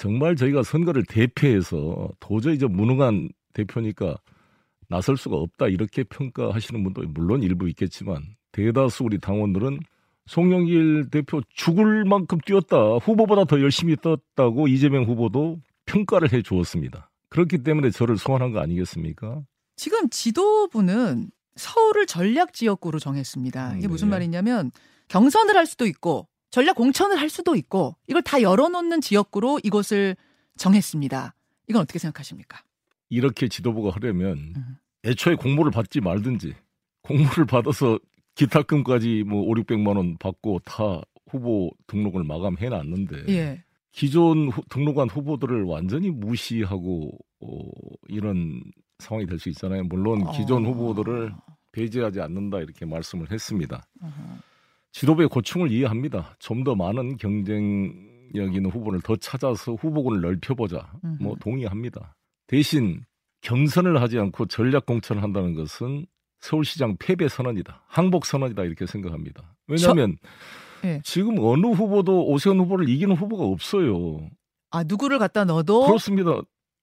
정말 0.00 0.34
저희가 0.34 0.62
선거를 0.62 1.04
대패해서 1.04 2.08
도저히 2.20 2.58
저 2.58 2.68
무능한 2.68 3.28
대표니까 3.52 4.16
나설 4.88 5.18
수가 5.18 5.36
없다 5.36 5.68
이렇게 5.68 6.04
평가하시는 6.04 6.82
분도 6.82 7.02
물론 7.08 7.42
일부 7.42 7.68
있겠지만 7.68 8.22
대다수 8.50 9.04
우리 9.04 9.20
당원들은 9.20 9.78
송영길 10.24 11.10
대표 11.10 11.42
죽을 11.52 12.06
만큼 12.06 12.38
뛰었다. 12.46 12.96
후보보다 12.96 13.44
더 13.44 13.60
열심히 13.60 13.94
떴다고 13.94 14.68
이재명 14.68 15.04
후보도 15.04 15.58
평가를 15.84 16.32
해 16.32 16.40
주었습니다. 16.40 17.10
그렇기 17.28 17.58
때문에 17.58 17.90
저를 17.90 18.16
소환한 18.16 18.52
거 18.52 18.60
아니겠습니까? 18.60 19.42
지금 19.76 20.08
지도부는 20.08 21.30
서울을 21.56 22.06
전략 22.06 22.54
지역구로 22.54 23.00
정했습니다. 23.00 23.76
이게 23.76 23.86
무슨 23.86 24.08
네. 24.08 24.12
말이냐면 24.12 24.70
경선을 25.08 25.56
할 25.56 25.66
수도 25.66 25.84
있고 25.84 26.29
전략 26.50 26.74
공천을 26.76 27.18
할 27.20 27.28
수도 27.28 27.54
있고 27.56 27.96
이걸 28.08 28.22
다 28.22 28.42
열어놓는 28.42 29.00
지역구로 29.00 29.60
이곳을 29.62 30.16
정했습니다. 30.56 31.34
이건 31.68 31.82
어떻게 31.82 31.98
생각하십니까? 31.98 32.62
이렇게 33.08 33.48
지도부가 33.48 33.90
하려면 33.90 34.52
음. 34.56 34.76
애초에 35.04 35.34
공모를 35.36 35.70
받지 35.72 36.00
말든지 36.00 36.54
공모를 37.02 37.46
받아서 37.46 37.98
기타금까지 38.34 39.24
뭐 39.26 39.42
5, 39.42 39.54
600만 39.54 39.96
원 39.96 40.16
받고 40.18 40.60
다 40.64 41.00
후보 41.28 41.70
등록을 41.86 42.24
마감해 42.24 42.68
놨는데 42.68 43.24
예. 43.28 43.64
기존 43.92 44.48
후- 44.48 44.62
등록한 44.70 45.08
후보들을 45.08 45.62
완전히 45.64 46.10
무시하고 46.10 47.10
어, 47.40 47.58
이런 48.08 48.60
상황이 48.98 49.26
될 49.26 49.38
수 49.38 49.48
있잖아요. 49.50 49.84
물론 49.84 50.30
기존 50.32 50.64
어. 50.66 50.70
후보들을 50.70 51.32
배제하지 51.72 52.20
않는다 52.20 52.58
이렇게 52.58 52.84
말씀을 52.84 53.30
했습니다. 53.30 53.82
어허. 54.02 54.12
지도부의 54.92 55.28
고충을 55.28 55.70
이해합니다. 55.70 56.36
좀 56.38 56.64
더 56.64 56.74
많은 56.74 57.16
경쟁력 57.16 58.54
있는 58.54 58.70
후보를 58.70 59.00
더 59.02 59.16
찾아서 59.16 59.74
후보군을 59.74 60.20
넓혀보자. 60.20 60.90
뭐 61.20 61.32
음흠. 61.32 61.38
동의합니다. 61.40 62.14
대신 62.46 63.00
경선을 63.42 64.00
하지 64.02 64.18
않고 64.18 64.46
전략 64.46 64.86
공천을 64.86 65.22
한다는 65.22 65.54
것은 65.54 66.06
서울시장 66.40 66.96
패배 66.98 67.28
선언이다. 67.28 67.84
항복 67.86 68.26
선언이다 68.26 68.64
이렇게 68.64 68.86
생각합니다. 68.86 69.54
왜냐하면 69.68 70.16
예. 70.84 71.00
지금 71.04 71.38
어느 71.38 71.66
후보도 71.66 72.26
오세훈 72.26 72.58
후보를 72.60 72.88
이기는 72.88 73.14
후보가 73.14 73.44
없어요. 73.44 74.28
아 74.70 74.82
누구를 74.84 75.18
갖다 75.18 75.44
넣어도 75.44 75.86
그렇습니다. 75.86 76.40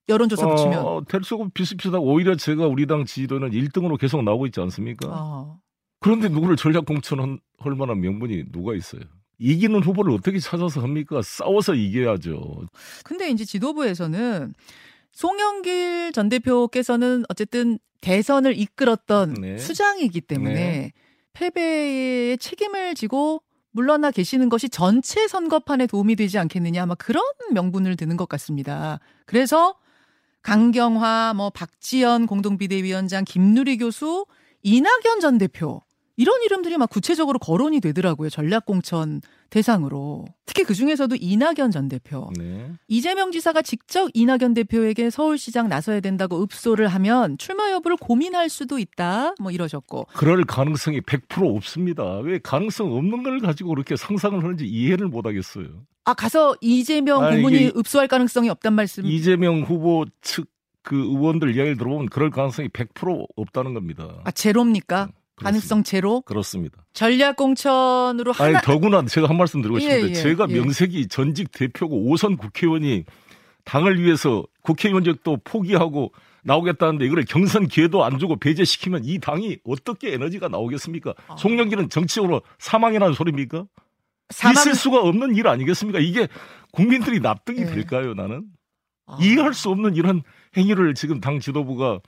여론조사 0.09 0.47
붙이면 0.47 0.79
어, 0.85 1.01
대수고 1.07 1.49
비슷비슷하고 1.49 2.05
오히려 2.05 2.35
제가 2.35 2.67
우리 2.67 2.85
당 2.85 3.03
지지도는 3.05 3.51
1등으로 3.51 3.99
계속 3.99 4.21
나오고 4.23 4.45
있지 4.45 4.61
않습니까? 4.61 5.07
어. 5.09 5.59
그런데 5.99 6.29
누구를 6.29 6.55
전략 6.55 6.85
공천할 6.85 7.39
만한 7.77 7.99
명분이 8.01 8.51
누가 8.51 8.75
있어요? 8.75 9.01
이기는 9.39 9.81
후보를 9.83 10.13
어떻게 10.13 10.39
찾아서 10.39 10.81
합니까? 10.81 11.21
싸워서 11.23 11.75
이겨야죠. 11.75 12.67
근데 13.03 13.29
이제 13.29 13.45
지도부에서는 13.45 14.53
송영길 15.11 16.11
전 16.13 16.29
대표께서는 16.29 17.23
어쨌든 17.29 17.79
대선을 18.01 18.57
이끌었던 18.57 19.33
네. 19.33 19.57
수장이기 19.57 20.21
때문에 20.21 20.53
네. 20.53 20.93
패배의 21.33 22.37
책임을 22.37 22.95
지고 22.95 23.41
물러나 23.71 24.09
계시는 24.11 24.49
것이 24.49 24.69
전체 24.69 25.27
선거판에 25.27 25.85
도움이 25.87 26.15
되지 26.15 26.39
않겠느냐 26.39 26.83
아마 26.83 26.95
그런 26.95 27.23
명분을 27.51 27.95
드는 27.95 28.17
것 28.17 28.27
같습니다. 28.29 28.99
그래서 29.25 29.75
강경화, 30.41 31.33
뭐 31.35 31.49
박지연 31.49 32.25
공동비대위원장, 32.25 33.23
김누리 33.25 33.77
교수, 33.77 34.25
이낙연 34.63 35.19
전 35.21 35.37
대표 35.37 35.81
이런 36.17 36.41
이름들이 36.43 36.77
막 36.77 36.89
구체적으로 36.89 37.37
거론이 37.37 37.79
되더라고요. 37.79 38.29
전략공천 38.29 39.21
대상으로. 39.51 40.25
특히 40.47 40.63
그 40.63 40.73
중에서도 40.73 41.15
이낙연 41.19 41.69
전 41.71 41.87
대표. 41.87 42.31
네. 42.37 42.71
이재명 42.87 43.31
지사가 43.31 43.61
직접 43.61 44.09
이낙연 44.15 44.55
대표에게 44.55 45.11
서울시장 45.11 45.69
나서야 45.69 45.99
된다고 45.99 46.41
읍소를 46.41 46.87
하면 46.87 47.37
출마 47.37 47.71
여부를 47.71 47.97
고민할 47.97 48.49
수도 48.49 48.79
있다. 48.79 49.35
뭐 49.39 49.51
이러셨고. 49.51 50.07
그럴 50.15 50.43
가능성이 50.43 51.01
100% 51.01 51.55
없습니다. 51.55 52.17
왜 52.17 52.39
가능성 52.39 52.91
없는 52.93 53.21
걸 53.21 53.39
가지고 53.39 53.69
그렇게 53.69 53.95
상상을 53.95 54.43
하는지 54.43 54.65
이해를 54.65 55.07
못 55.07 55.25
하겠어요. 55.27 55.67
아 56.03 56.13
가서 56.15 56.55
이재명 56.61 57.23
아, 57.23 57.29
고문이 57.29 57.55
이게 57.57 57.71
읍소할 57.77 58.07
가능성이 58.07 58.49
없단 58.49 58.73
말씀. 58.73 59.05
이재명 59.05 59.61
후보 59.61 60.05
측그 60.21 60.95
의원들 60.95 61.55
이야기를 61.55 61.77
들어보면 61.77 62.07
그럴 62.07 62.31
가능성이 62.31 62.69
100% 62.69 63.27
없다는 63.35 63.75
겁니다. 63.75 64.21
아 64.23 64.31
제로입니까? 64.31 65.09
가능성 65.37 65.83
제로? 65.83 66.21
그렇습니다. 66.21 66.83
전략 66.93 67.35
공천으로 67.35 68.33
아니 68.39 68.53
하나 68.53 68.61
더구나 68.61 69.05
제가 69.05 69.29
한 69.29 69.37
말씀 69.37 69.61
드리고 69.61 69.79
예, 69.81 69.81
싶은데 69.81 70.09
예, 70.09 70.13
제가 70.13 70.47
예. 70.49 70.55
명색이 70.55 71.07
전직 71.07 71.51
대표고 71.51 72.09
오선 72.09 72.37
국회의원이 72.37 73.05
당을 73.63 74.01
위해서 74.01 74.43
국회의원직도 74.63 75.41
포기하고 75.43 76.11
나오겠다는데 76.43 77.05
이걸 77.05 77.23
경선 77.25 77.67
기회도 77.67 78.03
안 78.03 78.17
주고 78.17 78.37
배제시키면 78.37 79.03
이 79.05 79.19
당이 79.19 79.57
어떻게 79.65 80.13
에너지가 80.13 80.47
나오겠습니까? 80.47 81.13
아. 81.27 81.35
송영기는 81.35 81.89
정치적으로 81.89 82.41
사망이라는 82.57 83.13
소리입니까? 83.13 83.65
사망 84.29 84.53
있을 84.53 84.75
수가 84.75 85.01
없는 85.01 85.35
일 85.35 85.47
아니겠습니까? 85.47 85.99
이게 85.99 86.27
국민들이 86.71 87.19
납득이 87.19 87.61
예. 87.61 87.65
될까요? 87.65 88.13
나는 88.13 88.43
아. 89.05 89.17
이해할 89.21 89.53
수 89.53 89.69
없는 89.69 89.95
이런 89.95 90.23
행위를 90.55 90.95
지금 90.95 91.19
당 91.19 91.39
지도부가 91.39 91.99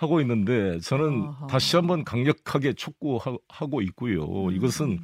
하고 0.00 0.22
있는데 0.22 0.80
저는 0.80 1.24
아하. 1.28 1.46
다시 1.46 1.76
한번 1.76 2.04
강력하게 2.04 2.72
촉구하고 2.72 3.82
있고요. 3.82 4.46
음. 4.46 4.52
이것은 4.56 5.00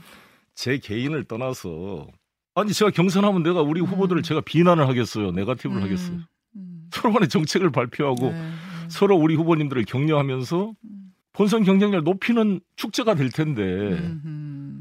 제 0.55 0.79
개인을 0.79 1.25
떠나서 1.25 2.07
아니 2.55 2.73
제가 2.73 2.91
경선하면 2.91 3.43
내가 3.43 3.61
우리 3.61 3.83
음. 3.83 3.87
후보들을 3.87 4.23
제가 4.23 4.41
비난을 4.41 4.89
하겠어요. 4.89 5.33
네가티브를 5.33 5.77
음, 5.77 5.85
하겠어요. 5.85 6.21
음. 6.57 6.89
서로 6.91 7.13
간에 7.13 7.29
정책을 7.29 7.71
발표하고 7.73 8.31
네, 8.31 8.33
네. 8.33 8.51
서로 8.89 9.17
우리 9.17 9.35
후보님들을 9.35 9.85
격려하면서 9.85 10.71
음. 10.71 11.13
본선 11.35 11.65
경쟁력 11.65 12.03
높이는 12.05 12.61
축제가 12.77 13.15
될 13.17 13.31
텐데. 13.31 13.63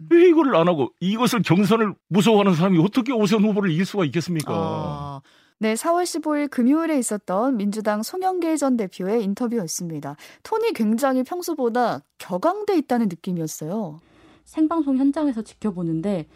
왜 0.10 0.30
이걸 0.30 0.56
안 0.56 0.70
하고 0.70 0.94
이것을 1.02 1.42
경선을 1.42 1.94
무서워하는 2.08 2.54
사람이 2.54 2.80
어떻게 2.80 3.12
오세훈 3.12 3.44
후보를 3.44 3.72
이길 3.72 3.86
수가 3.86 4.06
있겠습니까? 4.06 4.54
아, 4.54 5.22
네, 5.58 5.74
4월 5.74 6.04
15일 6.04 6.50
금요일에 6.50 7.00
있었던 7.00 7.56
민주당 7.56 8.04
송영길 8.04 8.58
전 8.58 8.76
대표의 8.76 9.24
인터뷰였습니다. 9.24 10.18
톤이 10.44 10.74
굉장히 10.74 11.24
평소보다 11.24 12.02
격앙돼 12.18 12.78
있다는 12.78 13.08
느낌이었어요. 13.08 14.02
생방송 14.44 14.98
현장에서 14.98 15.42
지켜보는데 15.42 16.28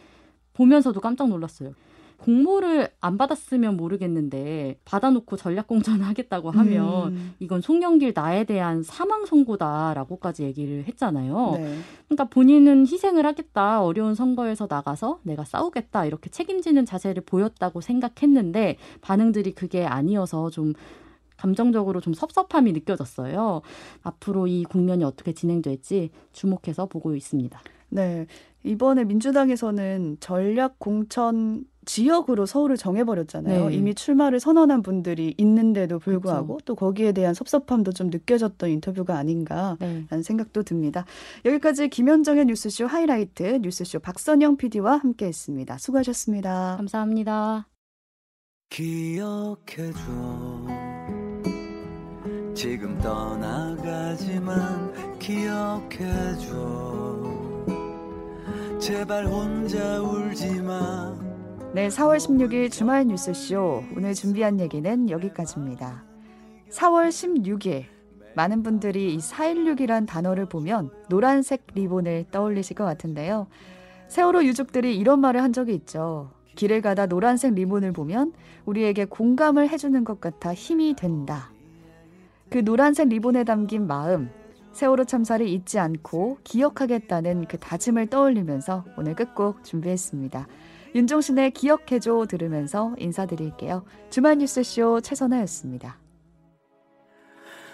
보면서도 0.54 1.02
깜짝 1.02 1.28
놀랐어요. 1.28 1.74
공모를 2.20 2.90
안 3.00 3.18
받았으면 3.18 3.78
모르겠는데 3.78 4.78
받아놓고 4.86 5.38
전략 5.38 5.68
공천을 5.68 6.06
하겠다고 6.06 6.52
하면 6.52 7.14
음, 7.14 7.34
이건 7.40 7.62
송영길 7.62 8.14
나에 8.16 8.44
대한 8.44 8.84
사망 8.84 9.26
선고다라고까지 9.26 10.44
얘기를 10.44 10.84
했잖아요. 10.88 11.54
네. 11.58 11.78
그러니까 12.06 12.26
본인은 12.26 12.88
희생을 12.88 13.26
하겠다, 13.26 13.84
어려운 13.84 14.16
선거에서 14.16 14.68
나가서 14.70 15.20
내가 15.24 15.46
싸우겠다 15.46 16.06
이렇게 16.06 16.30
책임지는 16.30 16.86
자세를 16.86 17.24
보였다고 17.26 17.82
생각했는데 17.82 18.78
반응들이 19.02 19.54
그게 19.54 19.86
아니어서 19.86 20.50
좀 20.50 20.74
감정적으로 21.38 22.02
좀 22.02 22.14
섭섭함이 22.14 22.74
느껴졌어요. 22.74 23.62
앞으로 24.04 24.48
이 24.48 24.66
국면이 24.66 25.06
어떻게 25.06 25.32
진행될지 25.32 26.10
주목해서 26.34 26.88
보고 26.88 27.16
있습니다. 27.16 27.60
네. 27.90 28.28
이번에 28.64 29.06
민주당에서는 29.06 30.18
전략 30.20 30.80
공천 30.80 31.64
지역으로 31.90 32.46
서울을 32.46 32.78
정해버렸잖아요. 32.78 33.70
네. 33.70 33.76
이미 33.76 33.96
출마를 33.96 34.40
선언한 34.40 34.84
분들이 34.84 35.34
있는데도 35.40 35.98
불구하고 35.98 36.60
또 36.64 36.76
거기에 36.76 37.14
대한 37.14 37.34
섭섭함도 37.34 37.94
좀 37.94 38.12
느껴졌던 38.12 38.70
인터뷰가 38.70 39.18
아닌가 39.18 39.76
네. 39.80 40.06
라는 40.08 40.22
생각도 40.22 40.62
듭니다. 40.62 41.06
여기까지 41.46 41.90
김현정의 41.90 42.46
뉴스쇼 42.46 42.86
하이라이트 42.86 43.62
뉴스쇼 43.64 44.02
박선영 44.02 44.58
PD와 44.58 44.98
함께했습니다. 44.98 45.80
수고하셨습니다. 45.80 46.76
감사합니다. 46.78 47.68
기억해줘 48.70 49.98
지금 52.54 53.00
떠나가지만 53.00 54.38
기억해줘 55.18 56.60
제발 58.80 59.26
혼자 59.26 60.00
울지 60.00 60.62
마 60.62 61.29
네, 61.72 61.88
4월 61.88 62.18
16일 62.18 62.72
주말 62.72 63.06
뉴스쇼 63.06 63.84
오늘 63.96 64.16
준비한 64.16 64.60
얘기는 64.60 65.08
여기까지입니다. 65.08 66.04
4월 66.72 67.10
16일 67.10 67.84
많은 68.36 68.64
분들이 68.64 69.14
이 69.14 69.20
416이란 69.20 70.08
단어를 70.08 70.48
보면 70.48 70.90
노란색 71.10 71.68
리본을 71.76 72.26
떠올리실 72.32 72.76
것 72.76 72.86
같은데요. 72.86 73.46
세월호 74.08 74.46
유족들이 74.46 74.98
이런 74.98 75.22
말을 75.22 75.44
한 75.44 75.54
적이 75.54 75.76
있죠. 75.76 76.32
길을 76.56 76.82
가다 76.82 77.06
노란색 77.06 77.54
리본을 77.54 77.94
보면 77.94 78.34
우리에게 78.66 79.06
공감을 79.06 79.70
해주는 79.70 80.04
것 80.04 80.20
같아 80.20 80.56
힘이 80.56 80.96
된다. 80.96 81.52
그 82.50 82.66
노란색 82.66 83.10
리본에 83.10 83.44
담긴 83.44 83.86
마음, 83.86 84.32
세월호 84.72 85.06
참사를 85.06 85.48
잊지 85.48 85.78
않고 85.78 86.40
기억하겠다는 86.44 87.46
그 87.46 87.60
다짐을 87.60 88.08
떠올리면서 88.08 88.86
오늘 88.98 89.14
끝곡 89.14 89.64
준비했습니다. 89.64 90.48
윤종신의 90.96 91.52
기억해줘 91.52 92.26
들으면서 92.30 92.96
인사드릴게요. 92.98 93.86
주말 94.10 94.38
뉴스쇼 94.38 95.02
최선아였습니다. 95.02 96.00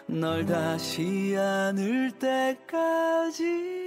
널 0.07 0.45
다시 0.45 1.35
안을 1.37 2.11
때까지 2.19 3.84